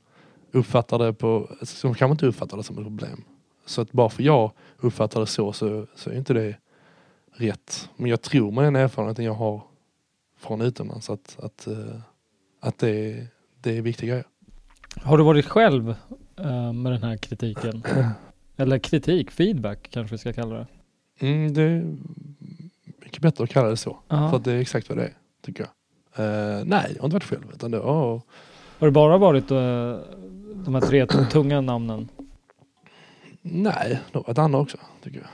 [0.51, 3.23] uppfattar det på, som kanske inte uppfattar det som ett problem.
[3.65, 6.55] Så att bara för jag uppfattar det så, så, så är inte det
[7.33, 7.89] rätt.
[7.95, 9.61] Men jag tror med den erfarenheten jag har
[10.37, 11.99] från utomlands att, att, eh,
[12.59, 13.27] att det, är,
[13.61, 14.25] det är viktiga grejer.
[14.95, 15.95] Har du varit själv
[16.37, 17.83] eh, med den här kritiken?
[18.57, 20.67] eller kritik, feedback kanske vi ska kalla det.
[21.19, 21.95] Mm, det är
[23.03, 23.97] mycket bättre att kalla det så.
[24.07, 24.29] Ja.
[24.29, 25.13] För att det är exakt vad det är,
[25.45, 25.69] tycker jag.
[26.25, 27.51] Eh, nej, jag har inte varit själv.
[27.53, 28.21] Utan det, oh,
[28.79, 29.57] Har det bara varit eh,
[30.65, 32.09] de här tre tunga namnen?
[33.41, 35.27] Nej, det har varit andra också tycker jag.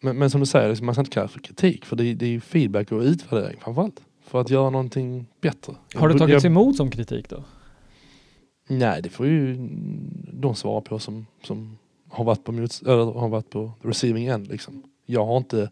[0.00, 2.04] Men, men som du säger, liksom, man ska inte kalla det för kritik för det,
[2.04, 4.00] är- det är feedback och utvärdering framförallt.
[4.24, 5.74] För att göra någonting bättre.
[5.94, 7.44] Har det tagits emot som kritik då?
[8.68, 9.56] Nej, det får ju
[10.32, 11.78] de svara på som, som
[12.08, 14.48] har, varit på eller har varit på receiving end.
[14.48, 14.82] Liksom.
[15.10, 15.70] Jag har inte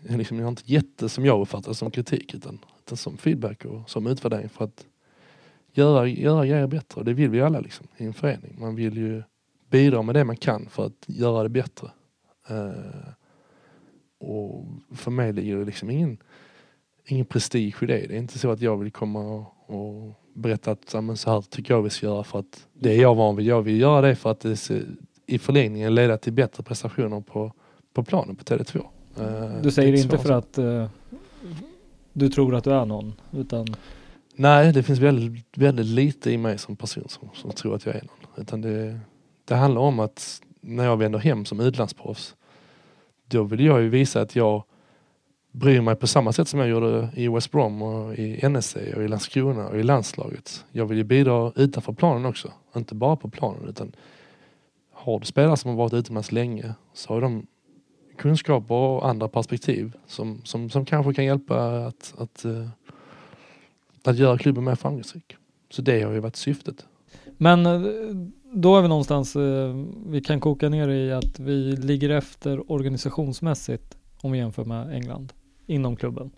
[0.00, 3.64] liksom, jag har inte gett det som jag uppfattar som kritik utan, utan som feedback
[3.64, 4.86] och som utvärdering för att
[5.72, 6.98] göra, göra grejer bättre.
[6.98, 8.56] Och det vill vi alla liksom, i en förening.
[8.60, 9.22] Man vill ju
[9.70, 11.90] bidra med det man kan för att göra det bättre.
[12.50, 13.08] Uh,
[14.18, 16.18] och för mig ligger det liksom ingen,
[17.04, 18.06] ingen prestige i det.
[18.06, 21.74] Det är inte så att jag vill komma och, och berätta att så här tycker
[21.74, 23.46] jag vi ska göra för att det är jag van vid.
[23.46, 24.82] Jag vill göra det för att det se-
[25.26, 27.52] i förlängningen leda till bättre prestationer på,
[27.94, 28.76] på planen på Tele2.
[29.18, 30.88] Eh, Du säger det inte för att eh,
[32.12, 33.66] du tror att du är någon, utan
[34.38, 37.94] Nej, det finns väldigt, väldigt lite i mig som person som, som tror att jag
[37.94, 38.42] är någon.
[38.42, 39.00] Utan det,
[39.44, 42.34] det handlar om att när jag vänder hem som utlandsproffs,
[43.28, 44.62] då vill jag ju visa att jag
[45.50, 49.02] bryr mig på samma sätt som jag gjorde i West Brom och i NSC och
[49.02, 50.64] i Landskrona och i landslaget.
[50.72, 52.52] Jag vill ju bidra utanför planen också.
[52.76, 53.92] Inte bara på planen utan
[55.06, 57.46] har du spelare som har varit utomlands länge så har de
[58.16, 62.68] kunskaper och andra perspektiv som, som, som kanske kan hjälpa att, att, uh,
[64.04, 65.36] att göra klubben mer framgångsrik.
[65.70, 66.86] Så det har ju varit syftet.
[67.36, 67.80] Men eh,
[68.52, 73.96] då är vi någonstans, uh, vi kan koka ner i att vi ligger efter organisationsmässigt
[74.20, 75.32] om vi jämför med England
[75.66, 76.30] inom klubben.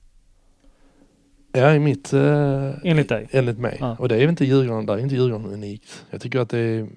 [1.52, 2.12] Ja, i mitt...
[2.12, 3.28] Enligt dig?
[3.30, 3.76] Enligt mig.
[3.80, 3.96] Ja.
[3.98, 6.04] Och det är inte Djurgården, där är inte Djurgården unikt.
[6.10, 6.88] Jag tycker att det är,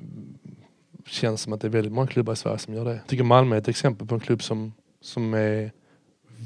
[1.06, 2.94] känns som att det är väldigt många klubbar i Sverige som gör det.
[2.94, 5.72] Jag tycker Malmö är ett exempel på en klubb som, som är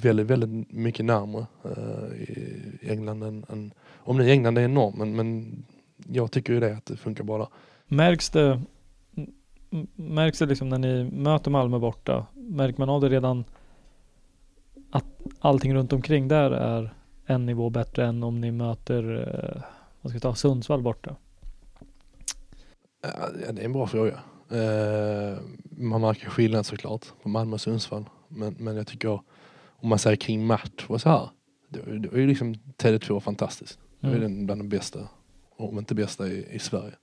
[0.01, 5.15] väldigt, väldigt mycket närmare uh, i England än, än, om i England är enormt men,
[5.15, 5.63] men
[6.07, 7.47] jag tycker ju det att det funkar där.
[7.87, 8.61] Märks det,
[9.95, 12.25] märks det liksom när ni möter Malmö borta?
[12.33, 13.45] Märker man av det redan
[14.91, 15.05] att
[15.39, 16.93] allting runt omkring där är
[17.25, 19.61] en nivå bättre än om ni möter, eh,
[20.01, 21.15] vad ska jag ta, Sundsvall borta?
[23.01, 24.19] Ja, det är en bra fråga.
[24.49, 25.37] Eh,
[25.77, 28.05] man märker skillnad såklart på Malmö och Sundsvall.
[28.27, 29.21] Men, men jag tycker
[29.67, 31.29] om man säger kring match och så här.
[31.69, 33.79] Då, då är ju liksom Tele2 fantastiskt.
[34.01, 34.15] Mm.
[34.15, 34.99] Det är den bland de bästa,
[35.57, 36.93] om inte bästa i, i Sverige.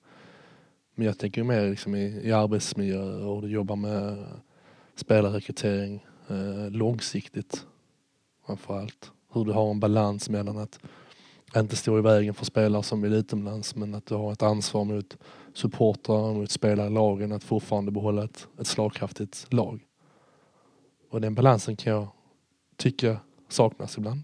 [0.94, 4.24] Men jag tänker mer liksom i, i arbetsmiljö och du jobbar med
[4.94, 7.66] spelarrekrytering eh, långsiktigt
[8.46, 9.10] framförallt.
[9.32, 10.78] Hur du har en balans mellan att
[11.56, 14.84] inte stå i vägen för spelare som vill utomlands men att du har ett ansvar
[14.84, 15.18] mot
[15.54, 19.80] supportrar, mot spelare i lagen att fortfarande behålla ett, ett slagkraftigt lag.
[21.10, 22.08] Och den balansen kan jag
[22.76, 23.16] tycka
[23.48, 24.22] saknas ibland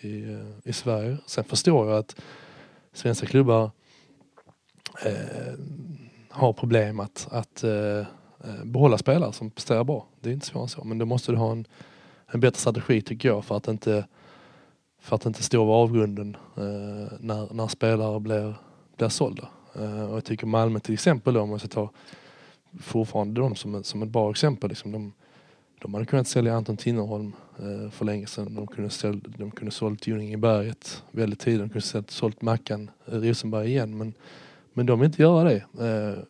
[0.00, 1.18] i, eh, i Sverige.
[1.26, 2.16] Sen förstår jag att
[2.92, 3.70] svenska klubbar
[5.04, 5.58] eh,
[6.30, 10.06] har problem att, att eh, eh behålla spelare som presterar bra.
[10.20, 10.84] Det är inte svårare än så.
[10.84, 11.66] Men då måste du ha en
[12.26, 14.06] en bättre strategi tycker jag för att inte,
[15.00, 18.54] för att inte stå vid avgrunden eh, när, när spelare blir,
[18.96, 19.48] blir sålda.
[19.78, 21.90] Eh, och jag tycker Malmö till exempel då, om jag ska ta
[22.80, 24.68] fortfarande dem som, som ett bra exempel.
[24.68, 25.12] Liksom, de,
[25.80, 28.54] de hade kunnat sälja Anton Tinnerholm eh, för länge sedan.
[28.54, 31.60] De kunde, ställ, de kunde sålt Juning i berget väldigt tidigt.
[31.60, 33.98] De kunde sålt, sålt Mackan eh, Rosenberg igen.
[33.98, 34.14] Men,
[34.72, 35.64] men de vill inte göra det.
[35.86, 36.22] Eh,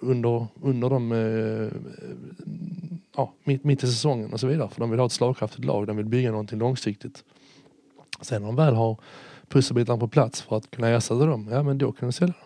[0.00, 1.72] under, under de eh,
[3.16, 4.68] ja, mitt, mitt i säsongen och så vidare.
[4.68, 7.24] För de vill ha ett slagkraftigt lag, de vill bygga någonting långsiktigt.
[8.20, 8.96] Sen när de väl har
[9.48, 12.43] pusselbitarna på plats för att kunna ersätta dem, ja men då kan de sälja dem.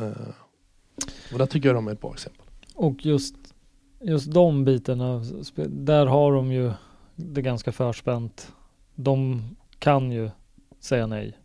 [0.00, 0.12] Uh,
[1.32, 2.46] och där tycker jag de är ett bra exempel.
[2.74, 3.34] Och just,
[4.00, 5.22] just de bitarna,
[5.68, 6.72] där har de ju
[7.14, 8.52] det ganska förspänt.
[8.94, 9.42] De
[9.78, 10.30] kan ju
[10.80, 11.38] säga nej.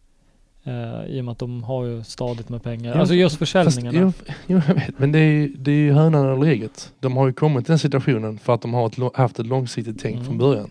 [0.68, 2.94] Uh, I och med att de har ju stadigt med pengar.
[2.94, 4.12] Ja, alltså just försäljningarna.
[4.12, 6.94] Fast, jo, jag vet, men det är ju det är hönan eller ägget.
[7.00, 10.00] De har ju kommit till den situationen för att de har ett, haft ett långsiktigt
[10.00, 10.26] tänk mm.
[10.26, 10.70] från början.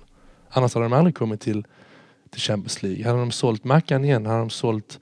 [0.49, 1.67] Annars hade de aldrig kommit till,
[2.31, 3.05] till Champions League.
[3.05, 5.01] Hade de sålt Mackan igen, hade de sålt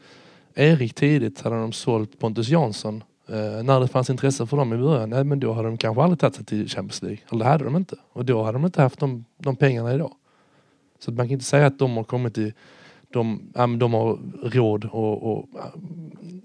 [0.54, 4.76] Erik tidigt, hade de sålt Pontus Jansson Eh, när det fanns intresse för dem i
[4.76, 7.18] början, nej, men då hade de kanske aldrig tagit sig till Champions League.
[7.30, 7.96] Eller det hade de inte.
[8.12, 10.12] Och då hade de inte haft de, de pengarna idag.
[10.98, 12.52] Så man kan inte säga att de har kommit i
[13.12, 15.48] de, de har råd och, och,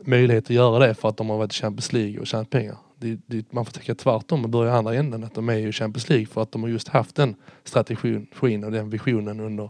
[0.06, 2.78] möjlighet att göra det för att de har varit i Champions League och tjänat pengar.
[2.98, 5.24] Det, det, man får tänka tvärtom och börja andra änden.
[5.24, 8.72] Att de är i Champions League för att de har just haft den strategin och
[8.72, 9.70] den visionen under,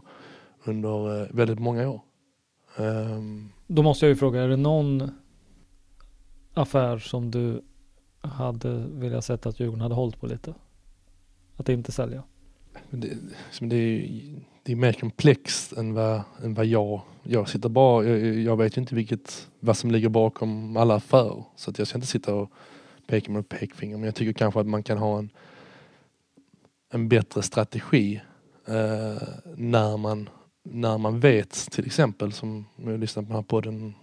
[0.64, 2.00] under eh, väldigt många år.
[2.76, 5.10] Um, då måste jag ju fråga, är det någon
[6.54, 7.62] affär som du
[8.20, 10.54] hade velat sett att Djurgården hade hållit på lite?
[11.56, 12.22] Att inte sälja?
[12.90, 13.16] Det,
[13.60, 14.10] det är
[14.66, 17.00] det är mer komplext än vad, än vad jag...
[17.22, 18.04] Jag sitter bara...
[18.04, 21.44] Jag, jag vet inte vilket, vad som ligger bakom alla affärer.
[21.56, 22.50] Så att jag ska inte sitta och
[23.06, 23.96] peka med pekfinger.
[23.96, 25.30] Men jag tycker kanske att man kan ha en,
[26.92, 28.20] en bättre strategi
[28.66, 29.22] eh,
[29.56, 30.28] när, man,
[30.72, 33.94] när man vet till exempel, som jag lyssnar på den här podden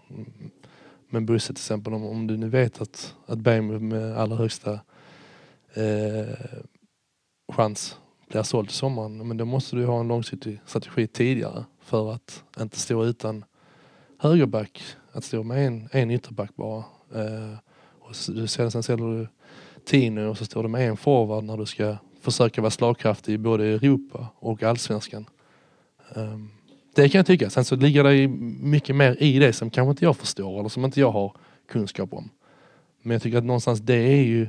[1.10, 4.80] med Bosse till exempel, om, om du nu vet att, att BMW med allra högsta
[5.74, 6.36] eh,
[7.54, 7.98] chans
[8.30, 12.44] blir såld till sommaren, men då måste du ha en långsiktig strategi tidigare för att
[12.60, 13.46] inte stå utan
[14.20, 16.84] högerback, att stå med en, en ytterback bara.
[17.16, 17.58] Eh,
[18.00, 19.28] och sen, sen säljer du
[19.86, 23.38] Tino och så står du med en forward när du ska försöka vara slagkraftig i
[23.38, 25.26] både Europa och allsvenskan.
[26.16, 26.52] Um,
[26.96, 27.50] det kan jag tycka.
[27.50, 28.28] Sen så ligger det
[28.68, 31.36] mycket mer i det som kanske inte jag förstår eller som inte jag har
[31.72, 32.30] kunskap om.
[33.02, 34.48] Men jag tycker att någonstans det är ju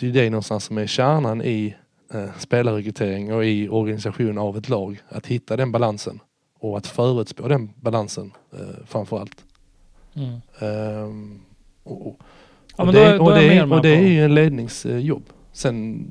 [0.00, 1.74] det är det någonstans som är kärnan i
[2.14, 5.00] eh, spelarrekrytering och i organisation av ett lag.
[5.08, 6.20] Att hitta den balansen
[6.58, 9.44] och att förutspå den balansen eh, framförallt.
[10.14, 10.40] Mm.
[10.60, 11.40] Um,
[11.82, 12.20] och, och,
[12.78, 12.92] och,
[13.82, 15.22] det, är ju en ledningsjobb.
[15.52, 16.06] Sen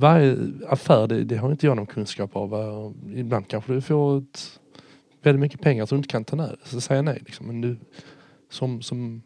[0.00, 0.36] varje
[0.68, 2.54] affär, det, det har inte jag någon kunskap av.
[2.54, 4.60] Och Ibland kanske du får ett,
[5.22, 7.22] väldigt mycket pengar som du inte kan ta nej, så säga nej.
[7.26, 7.46] Liksom.
[7.46, 7.76] Men du,
[8.50, 9.22] som, som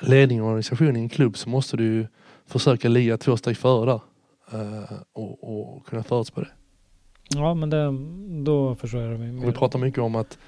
[0.00, 2.06] ledning och organisation i en klubb så måste du
[2.46, 4.00] försöka ligga två steg före där.
[4.60, 6.50] eh, och, och kunna förutspå det.
[7.28, 7.92] Ja, men det,
[8.44, 10.38] då förstår jag det Och vi pratar mycket om att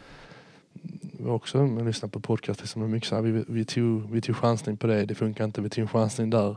[1.18, 4.20] vi också, när jag lyssnar på podcast, liksom, mycket så här, vi, vi, tog, vi
[4.20, 6.56] tog chansning på det, det funkar inte, vi tog en chansning där.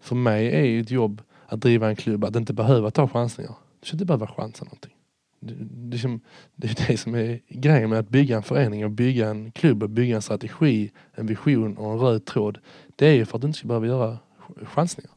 [0.00, 3.54] För mig är ju ett jobb att driva en klubb, att inte behöva ta chansningar.
[3.80, 4.92] Du ska inte behöva chansa någonting.
[5.40, 6.20] Det, det, är som,
[6.56, 9.82] det är det som är grejen med att bygga en förening och bygga en klubb
[9.82, 12.58] och bygga en strategi, en vision och en röd tråd.
[12.96, 15.10] Det är ju för att du inte ska behöva göra ch- chansningar.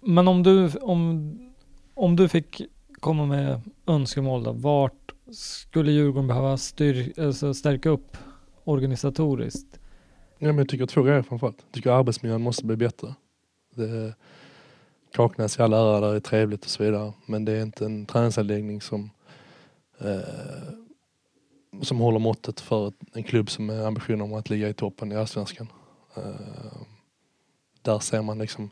[0.00, 1.38] Men om du, om,
[1.94, 2.62] om du fick
[3.00, 8.16] komma med önskemål då, vart skulle Djurgården behöva styr, alltså stärka upp
[8.64, 9.80] organisatoriskt?
[10.38, 11.58] Ja, men jag tycker två grejer framförallt.
[11.66, 13.14] Jag tycker arbetsmiljön måste bli bättre.
[13.74, 14.14] Det,
[15.12, 17.12] Kaknäs i all ära, där är trevligt och så vidare.
[17.26, 19.10] Men det är inte en träningsanläggning som,
[19.98, 20.72] eh,
[21.82, 25.16] som håller måttet för en klubb som är ambitionen om att ligga i toppen i
[25.16, 25.68] Allsvenskan.
[26.16, 26.22] Eh,
[27.82, 28.70] där ser man liksom,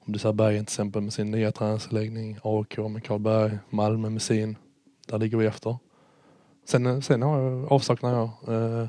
[0.00, 4.22] om du ser Bergen till exempel med sin nya träningsanläggning, AIK med Karlberg, Malmö med
[4.22, 4.56] sin.
[5.06, 5.76] Där ligger vi efter.
[6.64, 8.88] Sen, sen har jag, avsaknar jag eh,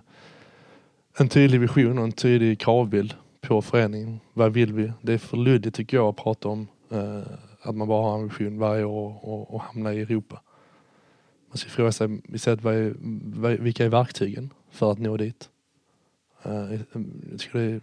[1.17, 4.19] en tydlig vision och en tydlig kravbild på föreningen.
[4.33, 4.91] Vad vill vi?
[5.01, 7.21] Det är för luddigt tycker jag att prata om Eh,
[7.61, 10.41] att man bara har ambition varje år och, och hamna i Europa.
[11.49, 12.95] Man ska fråga sig istället vad är,
[13.35, 15.49] vad, vilka är verktygen för att nå dit?
[16.43, 16.79] Eh, eh,
[17.31, 17.81] jag tycker det är,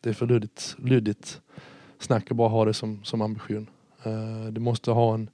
[0.00, 1.40] det är för luddigt, luddigt
[1.98, 3.70] snack att bara ha det som, som ambition.
[4.50, 5.30] Du måste ha en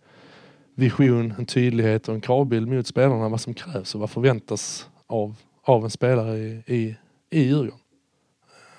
[0.74, 5.36] vision, en tydlighet och en kravbild mot spelarna vad som krävs och vad förväntas av,
[5.62, 6.96] av en spelare i, i,
[7.30, 7.78] i Djurgården.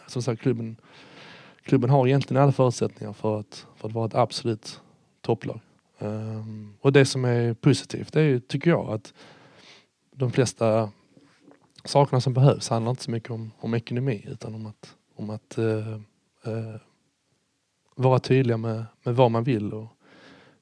[0.07, 0.77] Som sagt, klubben,
[1.63, 4.81] klubben har egentligen alla förutsättningar för att, för att vara ett absolut
[5.21, 5.59] topplag.
[5.99, 9.13] Um, och det som är positivt det är tycker jag, att
[10.11, 10.91] de flesta
[11.85, 15.57] sakerna som behövs handlar inte så mycket om, om ekonomi utan om att, om att
[15.57, 15.87] uh,
[16.47, 16.75] uh,
[17.95, 19.87] vara tydliga med, med vad man vill och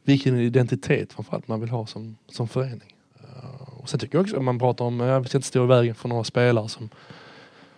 [0.04, 2.96] vilken identitet framförallt man vill ha som, som förening.
[3.24, 5.68] Uh, och sen tycker jag också att man pratar om, jag vill inte stå i
[5.68, 6.90] vägen för några spelare som,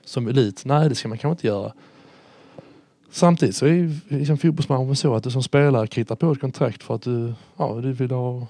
[0.03, 0.65] som elit.
[0.65, 1.73] Nej, det ska man kanske inte göra.
[3.13, 6.95] Samtidigt så är liksom fotbollsmatchen så att du som spelare kritar på ett kontrakt för
[6.95, 8.47] att du, ja, du vill ha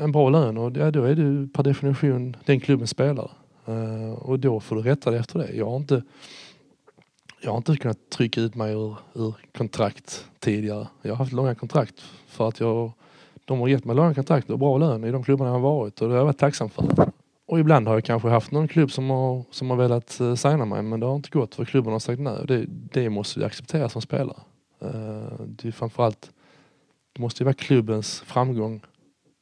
[0.00, 3.30] en bra lön och ja, då är du per definition den klubbens spelare.
[3.68, 5.52] Uh, och då får du rätta dig efter det.
[5.52, 6.02] Jag har inte,
[7.40, 10.88] jag har inte kunnat trycka ut mig ur, ur kontrakt tidigare.
[11.02, 12.92] Jag har haft långa kontrakt för att jag,
[13.44, 16.00] de har gett mig långa kontrakt och bra lön i de klubbarna jag har varit
[16.00, 17.12] och det har jag varit tacksam för.
[17.48, 20.64] Och ibland har jag kanske haft någon klubb som har, som har velat uh, signa
[20.64, 22.44] mig men det har inte gått för klubben har sagt nej.
[22.48, 24.40] Det, det måste vi acceptera som spelare.
[24.82, 26.30] Uh, det är framförallt,
[27.12, 28.80] det måste ju vara klubbens framgång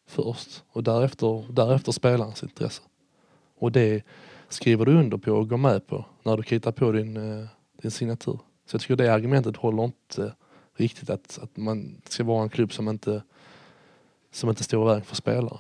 [0.09, 2.83] först och därefter, därefter spelarens intresse.
[3.59, 4.03] Och det
[4.49, 7.47] skriver du under på och går med på när du kritar på din, uh,
[7.83, 8.39] din signatur.
[8.67, 10.33] Så jag tycker det argumentet håller inte
[10.77, 13.23] riktigt att, att man ska vara en klubb som inte,
[14.33, 15.59] som inte står i vägen för spelare.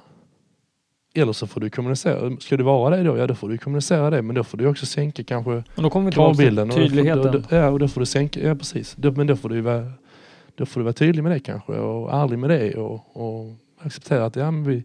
[1.16, 2.36] Eller så får du kommunicera.
[2.40, 3.16] Ska du vara det då?
[3.16, 4.22] Ja då får du kommunicera det.
[4.22, 6.70] Men då får du också sänka kanske Men då kommer vi kravbilden.
[6.70, 7.32] och då tydligheten.
[7.32, 8.94] Då, ja och då får du sänka, ja precis.
[8.98, 9.92] Då, men då får du vara,
[10.54, 14.26] då får du vara tydlig med det kanske och ärlig med det och, och acceptera
[14.26, 14.82] att ja, men vi,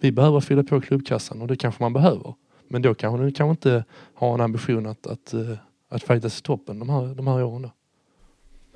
[0.00, 2.34] vi behöver fylla på klubbkassan och det kanske man behöver.
[2.68, 5.40] Men då kanske du kanske inte har en ambition att, att, eh,
[5.88, 7.62] att fightas i toppen de här, de här åren.
[7.62, 7.70] Då.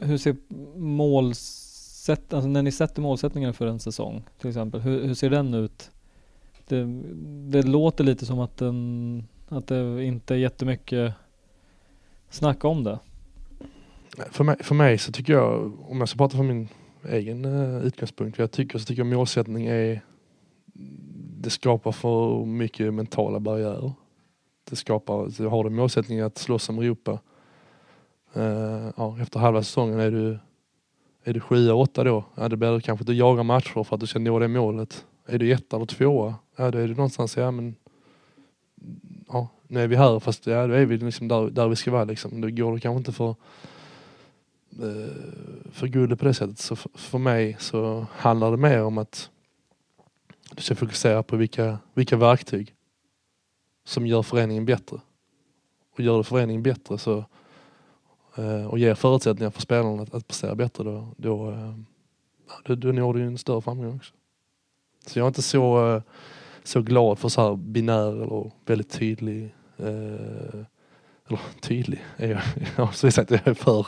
[0.07, 0.36] Hur ser
[0.78, 5.54] målsätt, alltså när ni sätter målsättningar för en säsong till exempel, hur, hur ser den
[5.54, 5.90] ut?
[6.68, 6.86] Det, eh,
[7.50, 11.14] det låter lite som att, den, att det inte är jättemycket
[12.30, 12.98] snack om det.
[14.30, 16.68] För mig, för mig så tycker jag, om jag ska prata från min
[17.08, 20.00] egen eh, utgångspunkt, jag tycker så tycker jag målsättning är
[21.40, 23.92] det skapar för mycket mentala barriärer.
[24.70, 27.18] Det skapar, har du målsättningen att slåss om Europa,
[28.34, 30.38] eh, ja, efter halva säsongen är du,
[31.24, 34.00] är du sjua, åtta då, ja, det blir kanske att du jagar matcher för att
[34.00, 35.06] du ska nå det målet.
[35.27, 37.77] Är du etta eller tvåa, ja då är du någonstans, ja men
[39.29, 41.91] ja, nu är vi här fast ja, då är vi liksom där, där vi ska
[41.91, 42.41] vara liksom.
[42.41, 43.35] Då går det kanske inte för
[44.70, 46.59] eh, för guldet på det sättet.
[46.59, 49.31] Så för, för mig så handlar det mer om att
[50.55, 52.74] du ska fokusera på vilka, vilka verktyg
[53.85, 55.01] som gör föreningen bättre.
[55.93, 57.24] Och gör du föreningen bättre så,
[58.37, 61.74] eh, och ger förutsättningar för spelarna att, att prestera bättre då, då, eh,
[62.64, 64.14] då, då når du ju en större framgång också.
[65.07, 66.02] Så jag är inte så, eh,
[66.64, 70.64] så glad för så här binär eller väldigt tydlig eh,
[71.28, 72.40] eller tydlig är jag,
[72.76, 73.86] jag har sagt jag är för.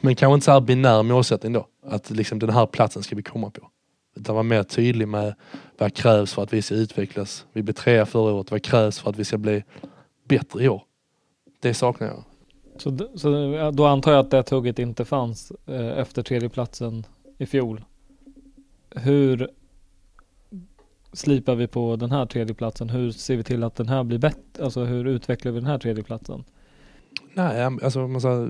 [0.00, 1.66] Men kanske inte så här binär målsättning då.
[1.86, 3.70] Att liksom den här platsen ska vi komma på.
[4.16, 5.34] Utan vara mer tydlig med
[5.78, 7.46] vad krävs för att vi ska utvecklas.
[7.52, 9.64] Vi blev trea förra året, vad krävs för att vi ska bli
[10.24, 10.82] bättre i år?
[11.60, 12.24] Det saknar jag.
[12.78, 17.06] Så, så då antar jag att det tugget inte fanns eh, efter tredjeplatsen
[17.38, 17.84] i fjol.
[18.90, 19.50] Hur
[21.16, 22.88] slipar vi på den här tredjeplatsen?
[22.88, 24.64] Hur ser vi till att den här blir bättre?
[24.64, 26.44] Alltså hur utvecklar vi den här tredjeplatsen?
[27.34, 28.48] Nej, alltså man sa,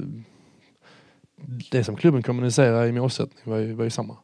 [1.70, 4.16] det som klubben kommunicerar i målsättning var ju, var ju samma.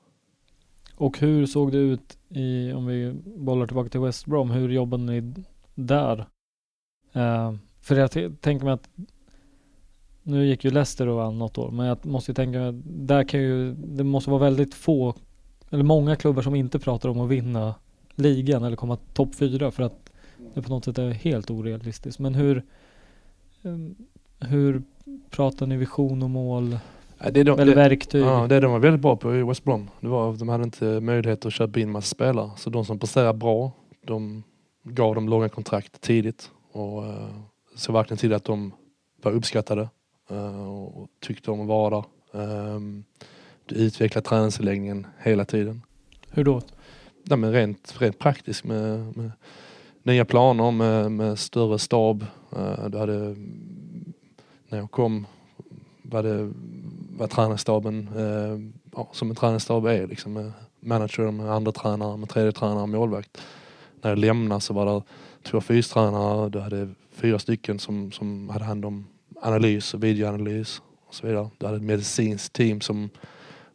[0.94, 5.02] Och hur såg det ut i, om vi bollar tillbaka till West Brom, hur jobbade
[5.02, 5.34] ni
[5.74, 6.18] där?
[7.16, 8.88] Uh, för jag tänker mig att
[10.22, 13.24] nu gick ju Leicester och vann något år, men jag måste ju tänka mig där
[13.24, 15.14] kan ju, det måste vara väldigt få,
[15.70, 17.74] eller många klubbar som inte pratar om att vinna
[18.14, 20.10] ligan eller komma topp fyra för att
[20.54, 22.18] det på något sätt är helt orealistiskt.
[22.18, 22.62] Men hur,
[23.62, 23.94] ehm,
[24.40, 24.82] hur
[25.30, 26.78] pratar ni vision och mål?
[27.32, 28.22] Det de, eller verktyg?
[28.22, 30.64] Ja, det de var väldigt bra på i West Brom, det var att de hade
[30.64, 32.50] inte möjlighet att köpa in massa spelare.
[32.56, 33.72] Så de som presterade bra,
[34.06, 34.42] de
[34.84, 37.38] gav dem långa kontrakt tidigt och uh,
[37.76, 38.72] såg verkligen till att de
[39.22, 39.88] var uppskattade
[40.30, 42.74] uh, och tyckte om att vara där.
[42.74, 43.04] Um,
[43.66, 45.82] du utvecklar träningsanläggningen hela tiden.
[46.30, 46.60] Hur då?
[47.24, 49.30] Ja, men rent, rent praktiskt med, med
[50.02, 52.26] nya planer med, med större stab.
[52.56, 53.36] Uh, du hade,
[54.68, 55.26] när jag kom
[56.02, 56.52] var det
[57.16, 62.28] var tränarstaben uh, ja, som en tränarstab är liksom med manager, med andra tränare, med
[62.28, 63.42] tredje tränare, målvakt.
[64.00, 65.02] När jag lämnade så var det
[65.42, 69.06] två fystränare, du hade fyra stycken som, som hade hand om
[69.42, 71.50] analys och videoanalys och så vidare.
[71.58, 73.10] Du hade ett medicinskt team som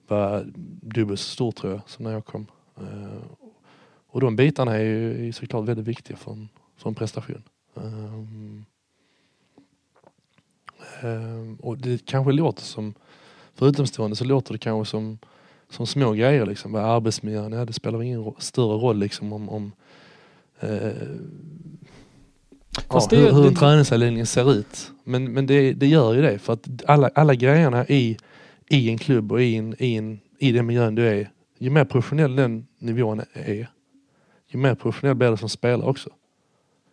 [0.08, 0.45] var
[0.82, 2.48] dubbelt så stort tror jag som när jag kom.
[2.82, 3.47] Uh,
[4.07, 4.84] och de bitarna är
[5.23, 7.43] ju såklart väldigt viktiga för en, för en prestation.
[7.73, 8.65] Um,
[11.03, 12.93] um, och det kanske låter som,
[13.55, 15.17] för utomstående så låter det kanske som,
[15.69, 16.71] som små grejer liksom.
[16.71, 19.71] Vad arbetsmiljön är, det spelar ingen större roll liksom om, om
[20.63, 20.91] uh,
[22.89, 24.91] ja, hur, hur en träningsanläggning ser ut.
[25.03, 28.17] Men, men det, det gör ju det för att alla, alla grejerna i,
[28.69, 31.86] i en klubb och i, en, i, en, i den miljön du är, ju mer
[31.86, 33.70] professionell den nivån är,
[34.47, 36.10] ju mer professionell blir det som spelare också.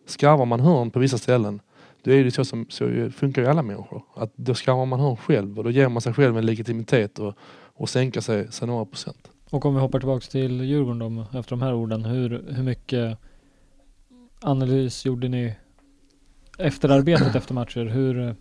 [0.05, 1.61] Skarvar man hörn på vissa ställen,
[2.03, 4.03] då är det så som så funkar ju alla människor.
[4.15, 7.33] Att då skarvar man hörn själv och då ger man sig själv en legitimitet och,
[7.73, 9.29] och sänker sig, sig några procent.
[9.49, 12.05] Och om vi hoppar tillbaka till Djurgården då, efter de här orden.
[12.05, 13.17] Hur, hur mycket
[14.41, 15.55] analys gjorde ni
[16.57, 17.85] efter arbetet efter matcher?
[17.85, 18.35] Hur,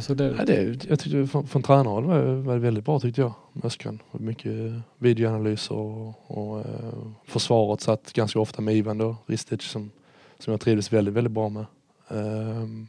[0.00, 0.34] så det?
[0.38, 3.34] Ja, det, jag tyckte från, från tränarhåll var, var det väldigt bra tyckte jag.
[3.62, 4.02] Öskan.
[4.12, 9.90] Mycket videoanalyser och, och eh, försvaret satt ganska ofta med Ivan då, Ristic som,
[10.38, 11.66] som jag trivdes väldigt, väldigt bra med.
[12.08, 12.88] Um,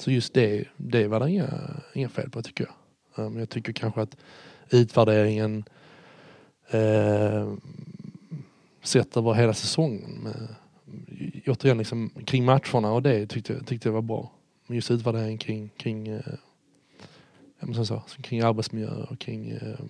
[0.00, 1.48] så just det, det var det inga,
[1.94, 3.26] inga fel på tycker jag.
[3.26, 4.16] Um, jag tycker kanske att
[4.70, 5.64] utvärderingen
[6.74, 7.54] uh,
[8.82, 10.54] sett över hela säsongen med,
[11.46, 14.32] återigen liksom, kring matcherna och det tyckte, tyckte jag var bra.
[14.68, 16.22] Men just utvärdering kring, kring, uh,
[17.74, 19.80] som så, kring arbetsmiljö och kring uh,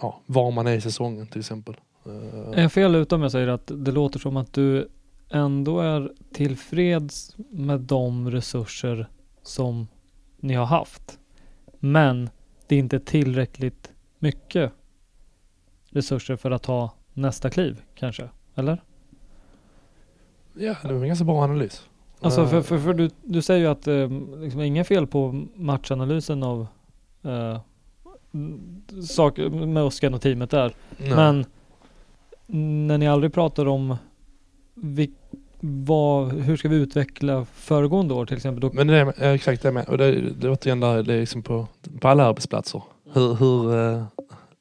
[0.00, 1.76] ja, var man är i säsongen till exempel.
[2.52, 4.88] Är jag fel ute om jag säger att det låter som att du
[5.30, 9.08] ändå är tillfreds med de resurser
[9.42, 9.86] som
[10.40, 11.18] ni har haft.
[11.78, 12.30] Men
[12.66, 14.72] det är inte tillräckligt mycket
[15.90, 18.82] resurser för att ta nästa kliv kanske, eller?
[20.54, 21.88] Ja, det var en ganska bra analys.
[22.24, 24.10] Alltså för, för, för du, du säger ju att eh,
[24.42, 26.66] liksom inga fel på matchanalysen av
[27.22, 27.60] eh,
[29.06, 30.74] saker med Oskar och teamet där.
[30.96, 31.10] Nej.
[31.10, 31.46] Men
[32.86, 33.96] när ni aldrig pratar om
[34.74, 35.10] vi,
[35.60, 38.60] vad, hur ska vi utveckla föregående år till exempel?
[38.60, 38.70] Då...
[38.72, 39.88] Men det är exakt det med.
[39.88, 41.66] Och det, det är återigen där, det är liksom på,
[42.00, 42.82] på alla arbetsplatser.
[43.12, 44.04] Hur, hur, uh,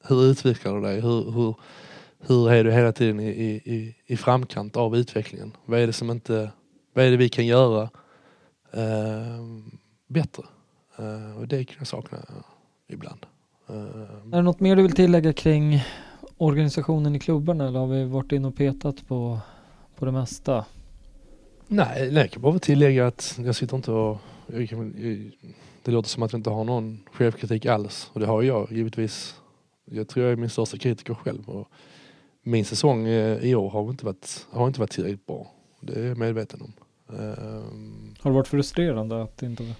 [0.07, 1.01] hur utvecklar du dig?
[1.01, 1.55] Hur, hur,
[2.27, 3.29] hur är du hela tiden i,
[3.65, 5.51] i, i framkant av utvecklingen?
[5.65, 6.51] Vad är det som inte,
[6.93, 7.89] vad är det vi kan göra
[8.77, 9.59] uh,
[10.07, 10.43] bättre?
[10.99, 12.17] Uh, och det kan jag sakna
[12.87, 13.25] ibland.
[13.67, 15.83] är det något mer du vill tillägga kring
[16.37, 19.39] organisationen i klubben eller har vi varit in och petat på,
[19.95, 20.65] på det mesta?
[21.67, 24.17] Nej, jag kan bara tillägga att jag sitter inte och...
[24.69, 24.93] Kan,
[25.83, 29.35] det låter som att jag inte har någon självkritik alls och det har jag givetvis.
[29.85, 31.67] Jag tror jag är min största kritiker själv och
[32.41, 35.51] min säsong eh, i år har inte varit, har inte varit tillräckligt bra.
[35.79, 36.73] Det är jag medveten om.
[37.19, 39.75] Um, har det varit frustrerande att inte...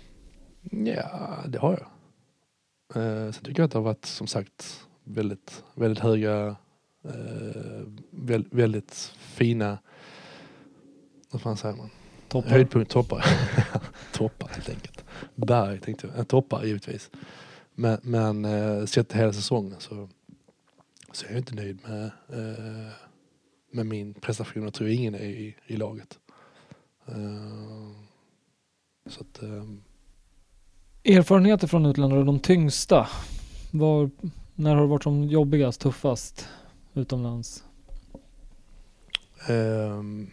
[0.72, 1.88] Ja, det har jag.
[3.04, 6.56] Uh, sen tycker jag att det har varit som sagt väldigt, väldigt höga,
[7.06, 9.78] uh, väldigt, väldigt fina
[11.34, 11.90] vad fan säger man?
[12.28, 12.50] Toppar.
[12.50, 13.26] Höjdpunkt, toppar.
[14.14, 15.04] toppar helt enkelt.
[15.36, 16.28] Berg tänkte jag.
[16.28, 17.12] Toppar givetvis.
[17.76, 20.10] Men, men eh, sett hela säsongen så
[21.12, 22.94] så är jag inte nöjd med, eh,
[23.72, 24.64] med min prestation.
[24.64, 26.20] Jag tror ingen är i, i laget.
[27.08, 27.90] Eh,
[29.10, 29.64] så att, eh,
[31.18, 33.08] Erfarenheter från utlandet och de tyngsta.
[33.72, 34.10] Var,
[34.56, 36.48] när har det varit som jobbigast, tuffast
[36.94, 37.64] utomlands?
[39.50, 40.30] ehm,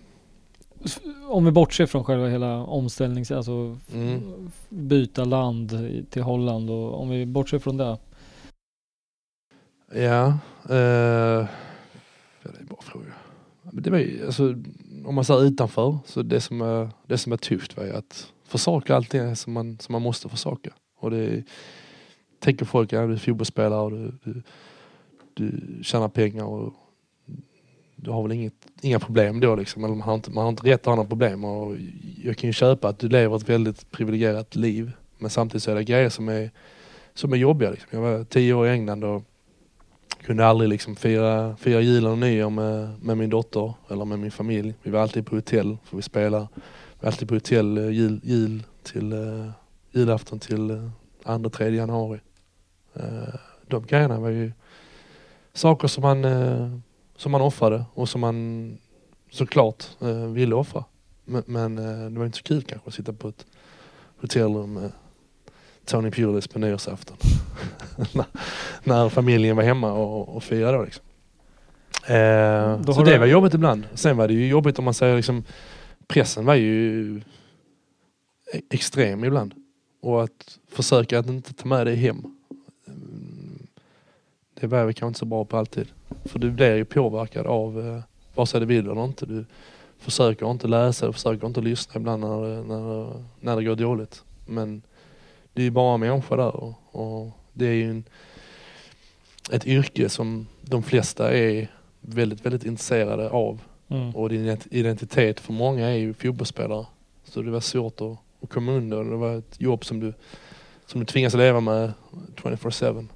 [1.29, 4.51] Om vi bortser från själva hela omställnings, alltså Mm.
[4.69, 5.73] byta land
[6.11, 7.85] till Holland och om vi bortser från det.
[7.85, 7.99] Ja,
[9.95, 10.39] ja,
[10.69, 13.13] det är en bra fråga.
[13.73, 14.55] Det var ju, alltså,
[15.05, 18.33] om man ser utanför, så det som är, det som är tufft var ju att
[18.45, 20.71] försaka allt det som man, som man måste försaka.
[20.99, 21.45] Och det
[22.39, 24.43] tänker folk, ja du är fotbollsspelare och du, du,
[25.35, 26.75] du tjänar pengar och
[27.97, 29.85] du har väl inget, inga problem då liksom.
[29.85, 31.45] Eller man, har inte, man har inte rätt att ha några problem.
[31.45, 31.77] Och
[32.23, 34.93] jag kan ju köpa att du lever ett väldigt privilegierat liv.
[35.19, 36.51] Men samtidigt så är det grejer som är,
[37.15, 37.71] som är jobbiga.
[37.71, 37.89] Liksom.
[37.91, 39.23] Jag var tio år i England och
[40.23, 44.31] kunde aldrig liksom fira, fira jul och nyår med, med min dotter eller med min
[44.31, 44.75] familj.
[44.83, 46.49] Vi var alltid på hotell för vi spelar.
[46.51, 49.51] Vi var alltid på hotell eh, jul, jul till uh,
[49.91, 50.91] julafton till uh,
[51.25, 52.21] andra, tredje januari.
[52.97, 53.35] Uh,
[53.67, 54.53] de grejerna var ju
[55.53, 56.79] saker som man, uh,
[57.17, 58.79] som man offrade och som man
[59.31, 60.85] såklart uh, ville offra.
[61.25, 61.77] Men, men
[62.15, 63.47] det var inte så kul kanske att sitta på ett
[64.21, 64.91] hotellrum
[65.91, 67.17] Tony Pulis på nyårsafton.
[68.85, 71.05] när, familjen var hemma och, och firade då liksom.
[72.07, 73.85] Eh, Då så det du- var jobbigt ibland.
[73.95, 75.45] Sen var det ju jobbigt om man säger liksom
[76.07, 77.17] pressen var ju
[78.55, 79.55] e- extrem ibland.
[80.03, 82.25] Och att försöka att inte ta med dig hem.
[82.87, 83.67] Mm,
[84.61, 85.89] Det var vi kanske inte så bra på alltid.
[86.25, 88.01] För du blir ju påverkad av eh,
[88.35, 89.27] vare sig du vill eller inte.
[89.27, 89.45] Du
[89.99, 93.77] försöker inte läsa och försöker inte lyssna ibland när, det- när, det- när det går
[93.77, 94.23] dåligt.
[94.47, 94.83] Men
[95.61, 98.05] det är ju bara människor där och, och det är ju en,
[99.51, 101.69] ett yrke som de flesta är
[102.01, 103.61] väldigt, väldigt intresserade av.
[103.89, 104.17] Mm.
[104.17, 106.87] Och din ident- identitet för många är ju fotbollsspelare.
[107.25, 109.11] Så det var svårt att, att komma undan.
[109.11, 110.15] Det var ett jobb som du,
[110.87, 111.93] som du tvingas leva med
[112.37, 113.07] 24-7.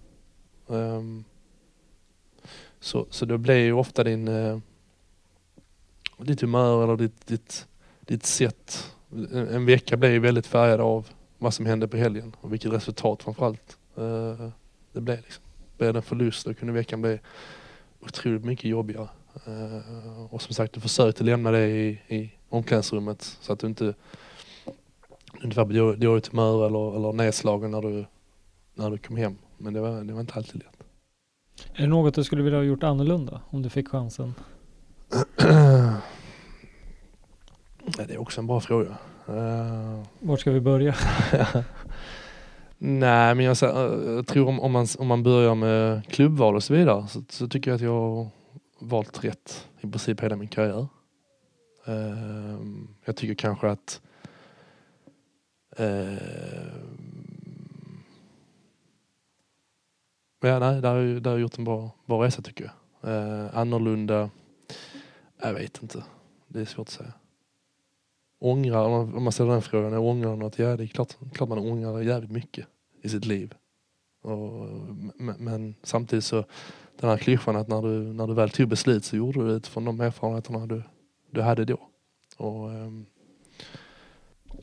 [0.70, 1.24] Ehm,
[2.80, 4.58] så, så det blir ju ofta din, uh,
[6.18, 7.66] ditt humör eller ditt, ditt,
[8.00, 8.94] ditt sätt.
[9.12, 11.08] En, en vecka blir ju väldigt färgad av
[11.38, 14.48] vad som hände på helgen och vilket resultat framförallt uh,
[14.92, 15.16] det blev.
[15.16, 15.44] Liksom.
[15.78, 17.18] Blev det en förlust då kunde veckan bli
[18.00, 19.08] otroligt mycket jobbigare.
[19.46, 23.94] Eh, och som sagt, du försökte lämna det i, i omklädningsrummet så att du inte,
[25.42, 28.04] var på då- dåligt humör eller, eller nedslagen när du,
[28.74, 29.36] när du kom hem.
[29.58, 30.84] Men det var, det var inte alltid lätt.
[31.74, 34.34] Är det något du skulle vilja ha gjort annorlunda om du fick chansen?
[37.96, 38.98] det är också en bra fråga.
[39.28, 40.94] Eh, Var ska vi börja?
[42.78, 43.56] Nej, men jag,
[44.06, 47.48] jag tror om, om, man, om man börjar med klubbval och så vidare så, så
[47.48, 48.28] tycker jag att jag har
[48.78, 50.86] valt rätt i princip hela min karriär.
[51.86, 54.00] Ehm, jag tycker kanske att
[55.76, 56.18] ehm,
[60.40, 62.74] Ja, nej, där har jag, där har jag gjort en bra, bra resa tycker jag.
[63.10, 64.30] Uh, annorlunda,
[65.42, 66.04] jag vet inte.
[66.48, 67.12] Det är svårt att säga.
[68.44, 70.58] Ångrar, om man, ställer den frågan, jag ångrar något?
[70.58, 72.66] Ja, det är klart, klart man ångrar jävligt mycket
[73.02, 73.54] i sitt liv.
[74.22, 74.68] Och,
[75.14, 76.44] men, men samtidigt så,
[77.00, 79.54] den här klyschan att när du, när du väl tog beslut så gjorde du det
[79.54, 80.82] utifrån de erfarenheterna du,
[81.30, 81.78] du hade då.
[82.36, 83.06] Och, ehm,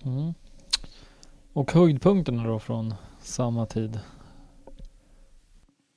[0.06, 0.34] Mm.
[1.54, 4.00] Och höjdpunkterna då från samma tid?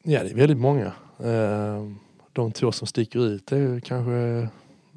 [0.03, 0.93] Ja, det är väldigt många.
[1.19, 1.89] Eh,
[2.33, 4.49] De två som sticker ut är kanske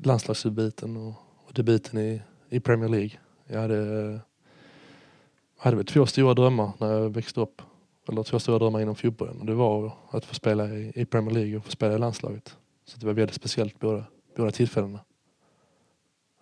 [0.03, 1.13] landslagsdebuten och,
[1.47, 3.11] och debuten i, i Premier League.
[3.47, 3.75] Jag hade,
[5.57, 7.61] jag hade väl två stora drömmar när jag växte upp.
[8.09, 9.39] Eller två stora drömmar inom fotbollen.
[9.39, 12.57] Och det var att få spela i, i Premier League och få spela i landslaget.
[12.85, 14.03] Så det var väldigt speciellt båda,
[14.35, 14.99] båda tillfällena.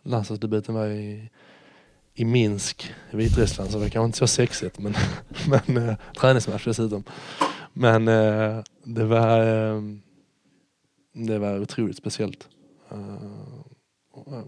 [0.04, 1.30] Landslagsdebuten var i,
[2.14, 4.94] i Minsk, i Vitryssland, så det var kanske inte så sexigt men,
[5.68, 7.04] men äh, träningsmatch dessutom.
[7.74, 9.82] Men äh, det var äh,
[11.16, 12.50] det var otroligt speciellt.
[12.92, 13.16] Eh,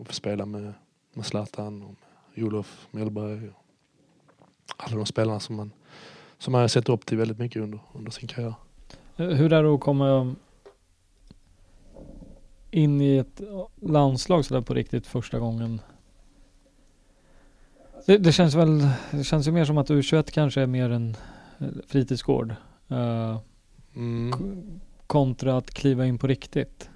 [0.01, 0.73] att få spela med,
[1.17, 1.95] med Zlatan och
[2.35, 3.49] med Olof Mellberg.
[3.49, 3.55] Och
[4.77, 5.71] alla de spelarna som man,
[6.37, 8.53] som man har sett upp till väldigt mycket under, under sin karriär.
[9.15, 10.35] Hur är det att komma
[12.71, 13.41] in i ett
[13.81, 15.81] landslag sådär på riktigt första gången?
[18.05, 21.15] Det, det känns väl, det känns ju mer som att U21 kanske är mer en
[21.59, 22.55] eh, fritidsgård.
[22.87, 23.37] eh,
[23.95, 24.79] Mm.
[25.07, 26.89] kontra att kliva in på riktigt.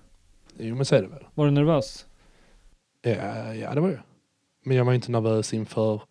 [0.57, 1.26] Jo men så är det väl.
[1.34, 2.06] Var du nervös?
[3.02, 3.99] Ja, ja det var jag.
[4.63, 6.01] Men jag var inte nervös inför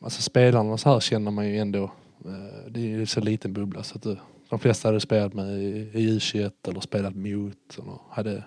[0.00, 1.84] alltså spelarna så här känner man ju ändå.
[2.24, 4.18] Eh, det är ju så liten bubbla så att det
[4.52, 8.44] de flesta hade spelat med i, U21 eller spelat mot eller hade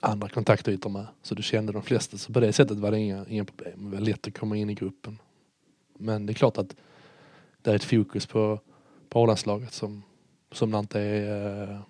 [0.00, 1.06] andra kontaktytor med.
[1.22, 2.18] Så du kände de flesta.
[2.18, 3.90] Så på det sättet var det inga, inga problem.
[3.90, 5.18] Det var lätt att komma in i gruppen.
[5.98, 6.76] Men det är klart att
[7.62, 8.60] det är ett fokus på,
[9.08, 10.02] på A-landslaget som,
[10.52, 11.80] som det inte är eh,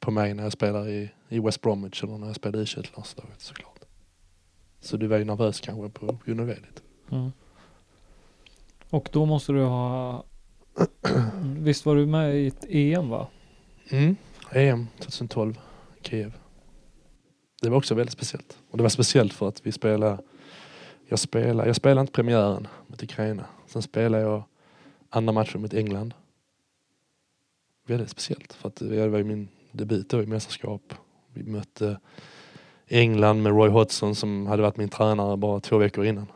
[0.00, 3.40] på mig när jag spelar i, i West Bromwich eller när jag spelar i U21-landslaget
[3.40, 3.77] såklart.
[4.80, 6.82] Så du var ju nervös kanske på grund av det lite.
[7.10, 7.32] Mm.
[8.90, 10.24] Och då måste du ha...
[11.42, 13.28] Visst var du med i ett EM va?
[13.90, 14.16] Mm.
[14.52, 15.58] EM 2012,
[16.02, 16.32] Kiev.
[17.62, 18.58] Det var också väldigt speciellt.
[18.70, 20.18] Och det var speciellt för att vi spelade...
[21.06, 23.46] Jag spelade, jag spelade inte premiären mot Ukraina.
[23.66, 24.42] Sen spelade jag
[25.10, 26.14] andra matchen mot England.
[27.86, 30.94] Väldigt speciellt för att det var ju min debut då i mästerskap.
[31.32, 32.00] Vi mötte
[32.88, 36.26] England med Roy Hodgson som hade varit min tränare bara två veckor innan.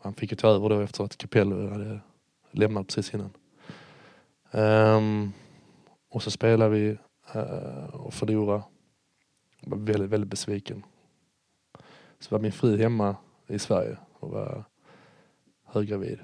[0.00, 2.00] Han fick ju ta över då efter att Capello hade
[2.50, 3.30] lämnat precis innan.
[4.50, 5.32] Um,
[6.08, 6.98] och så spelade vi
[7.36, 8.62] uh, och förlorade.
[9.60, 10.84] Jag var väldigt, väldigt besviken.
[12.18, 13.16] Så var min fru hemma
[13.46, 14.64] i Sverige och var
[15.64, 16.18] höggravid.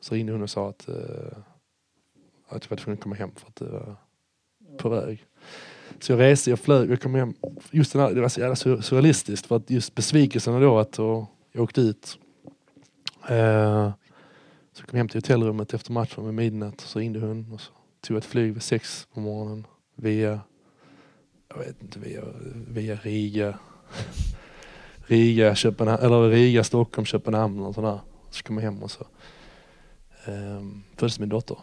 [0.00, 1.38] Så ringde hon och sa att, uh,
[2.48, 3.96] att jag var tvungen att komma hem för att det var
[4.78, 5.26] på väg.
[6.00, 7.34] Så jag reste, jag flög, jag kom hem.
[7.70, 11.26] Just den här, det var så jävla surrealistiskt för att just besvikelsen då att och
[11.52, 12.18] jag åkte ut.
[13.30, 13.90] Uh,
[14.72, 16.80] så kom jag hem till hotellrummet efter matchen med midnatt.
[16.80, 20.40] Så ringde hon och så tog ett flyg vid sex på morgonen via,
[21.48, 22.22] jag vet inte, via,
[22.68, 23.58] via Riga.
[25.06, 28.00] Riga, Köpenhamn, eller Riga, Stockholm, Köpenhamn och sådär.
[28.30, 29.06] Så kom jag hem och så
[30.26, 31.58] um, föddes min dotter.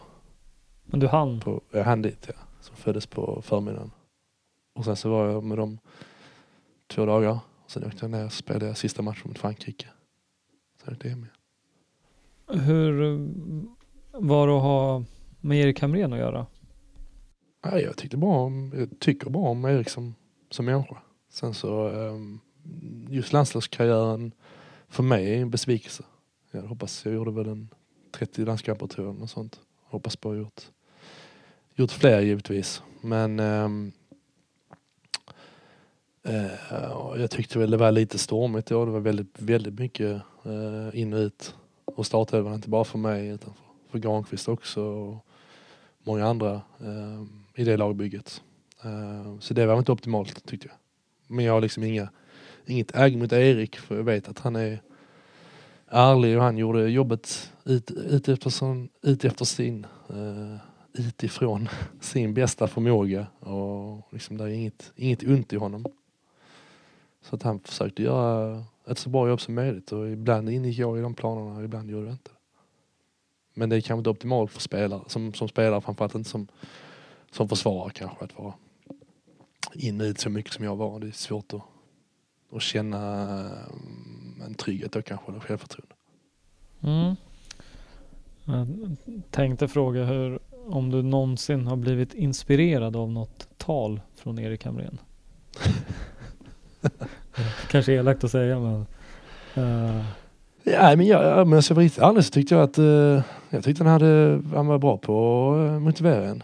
[0.85, 1.39] Men du hann?
[1.39, 2.33] På, jag hann dit ja.
[2.61, 3.91] Som föddes på förmiddagen.
[4.75, 5.79] Och sen så var jag med dem
[6.87, 7.39] två dagar.
[7.67, 9.87] Sen åkte jag ner och spelade sista matchen mot Frankrike.
[10.83, 12.65] Sen åkte jag hem igen.
[12.65, 13.19] Hur
[14.11, 15.03] var det att ha
[15.41, 16.45] med Erik Hamrén att göra?
[17.63, 20.15] Ja, jag tyckte bra om, jag tycker bra om Erik som,
[20.49, 20.97] som människa.
[21.29, 22.39] Sen så um,
[23.09, 24.31] just landslagskarriären
[24.87, 26.03] för mig är en besvikelse.
[26.51, 27.69] Jag hoppas jag gjorde väl en
[28.11, 29.59] 30 landskamper tror jag, och sånt.
[29.83, 30.61] Hoppas på att gjort,
[31.75, 32.81] gjort fler givetvis.
[33.01, 33.39] Men
[36.27, 38.85] Eh, jag tyckte väl det var lite stormigt då.
[38.85, 43.27] Det var väldigt, väldigt mycket eh, in och ut och startelvan inte bara för mig
[43.27, 45.25] utan för, för Granqvist också och
[46.03, 47.23] många andra eh,
[47.55, 48.41] i det lagbygget.
[48.83, 50.77] Eh, så det var inte optimalt tyckte jag.
[51.27, 52.09] Men jag har liksom inga,
[52.65, 54.81] inget äg mot Erik för jag vet att han är
[55.87, 59.87] ärlig och han gjorde jobbet ut, ut, efter, ut efter sin,
[60.93, 61.69] utifrån
[62.01, 65.85] sin bästa förmåga och liksom det är inget, inget ont i honom.
[67.29, 70.97] Så att han försökte göra ett så bra jobb som möjligt och ibland ingick jag
[70.97, 72.31] i de planerna och ibland gjorde jag inte
[73.53, 76.47] Men det är kanske inte optimalt för spelare, som, som spelare framförallt inte som,
[77.31, 78.53] som försvarare kanske att vara
[79.73, 80.99] in och ut så mycket som jag var.
[80.99, 81.61] Det är svårt att,
[82.51, 85.95] att känna mm, en trygghet och kanske, eller självförtroende.
[86.81, 87.15] Mm.
[88.45, 88.67] Jag
[89.31, 94.97] tänkte fråga hur, om du någonsin har blivit inspirerad av något tal från Erik Hamrén?
[97.67, 98.85] Kanske elakt att säga men...
[99.57, 100.05] Uh...
[100.67, 103.93] Ja, men jag, men vara riktigt ärlig så tyckte jag att uh, jag tyckte han,
[103.93, 106.43] hade, han var bra på att uh, motivera en.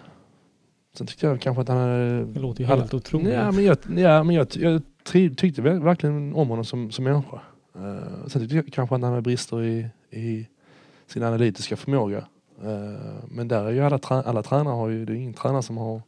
[0.97, 2.25] Sen tyckte jag kanske att han hade...
[2.25, 3.33] Det låter ju helt hade, otroligt.
[3.33, 4.81] Ja, men jag, ja, men jag, jag
[5.37, 7.41] tyckte verkligen om honom som, som människa.
[7.75, 10.47] Uh, sen tyckte jag kanske att han hade brister i, i
[11.07, 12.25] sin analytiska förmåga.
[13.27, 16.01] Men där är ju alla, alla tränare har ju, det är ingen tränare som har,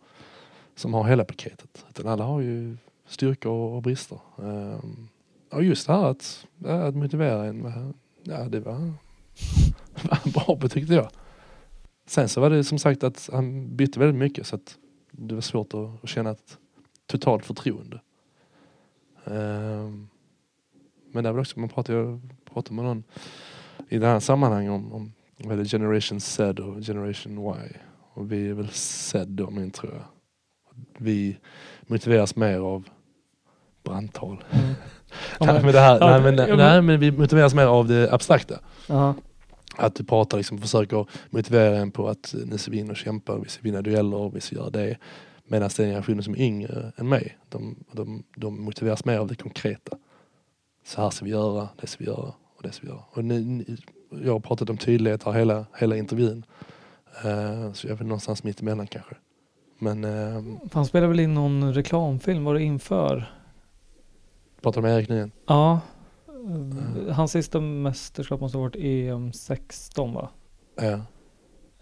[0.75, 1.85] som har hela paketet.
[1.89, 4.19] Utan alla har ju styrkor och brister.
[4.37, 5.07] Ehm,
[5.51, 7.93] och just det här att, att motivera en,
[8.23, 8.73] ja det var,
[10.03, 11.09] var bra på tyckte jag.
[12.05, 14.77] Sen så var det som sagt att han bytte väldigt mycket så att
[15.11, 16.57] det var svårt att, att känna ett
[17.05, 18.01] totalt förtroende.
[19.25, 20.07] Ehm,
[21.11, 23.03] men det var också, man pratade, pratade med någon
[23.89, 27.77] i det här sammanhanget om, om vad det Generation Z och Generation Y.
[28.13, 30.05] Och vi är väl Z då min tror jag.
[30.97, 31.37] Vi
[31.87, 32.83] motiveras mer av
[33.83, 34.43] brandtal.
[34.51, 34.65] Mm.
[35.39, 38.59] nej, men det här, nej, men, nej, men vi motiveras mer av det abstrakta.
[38.87, 39.13] Uh-huh.
[39.75, 43.49] Att du pratar liksom, försöker motivera en på att ni ska vinna och kämpa, vi
[43.49, 44.97] ska vinna dueller, vi ska göra det.
[45.45, 49.35] Medan den generationen som är yngre än mig, de, de, de motiveras mer av det
[49.35, 49.97] konkreta.
[50.85, 53.03] Så här ska vi göra, det ska vi göra och det ska vi göra.
[53.11, 53.77] Och ni, ni,
[54.23, 56.45] jag har pratat om tydlighet här hela, hela intervjun.
[57.25, 59.15] Uh, så jag är väl någonstans mitt emellan kanske.
[59.83, 60.03] Men...
[60.03, 63.33] Uh, Han spelade väl in någon reklamfilm, var det inför?
[64.61, 65.31] Pratar du med Erik nu igen?
[65.47, 65.79] Ja.
[66.27, 67.09] Mm.
[67.11, 70.29] Hans sista mästerskap måste ha varit EM 16 va?
[70.81, 71.01] Ja.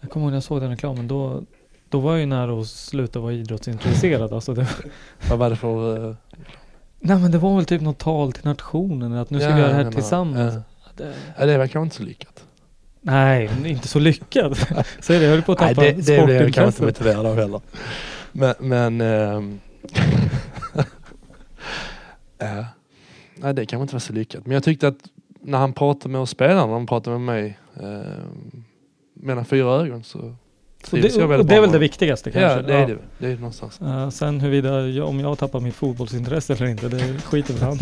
[0.00, 1.42] Jag kommer ihåg när jag såg den reklamen då
[1.88, 4.32] Då var jag ju nära att sluta vara idrottsintresserad.
[4.32, 4.66] Alltså det,
[5.30, 6.08] Vad var det för...
[6.08, 6.16] eh,
[7.00, 9.68] nej men det var väl typ något tal till nationen att nu ska vi göra
[9.68, 10.54] det här menar, tillsammans.
[10.54, 10.62] ja.
[10.96, 12.44] Det, Ja, det kanske inte så lyckat.
[13.02, 14.56] Nej, inte så lyckad.
[15.00, 16.80] Säg det, jag höll på att Nej, tappa det, det blev jag kanske inte sportintresset.
[16.80, 17.60] motiverad av heller.
[18.32, 19.00] Men, men
[22.38, 22.64] ja.
[23.36, 24.46] Nej, det kanske inte var så lyckat.
[24.46, 24.96] Men jag tyckte att
[25.40, 28.64] när han pratade med oss spelarna, när han pratade med mig ehm,
[29.14, 32.56] mellan fyra ögon så Och det, och det är väl det viktigaste kanske?
[32.56, 32.98] Ja, det är det.
[33.18, 33.80] Det är det någonstans.
[33.80, 37.78] Eh, sen huruvida jag, om jag tappar mitt fotbollsintresse eller inte, det skiter väl han.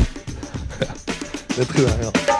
[1.56, 2.39] Det tror jag han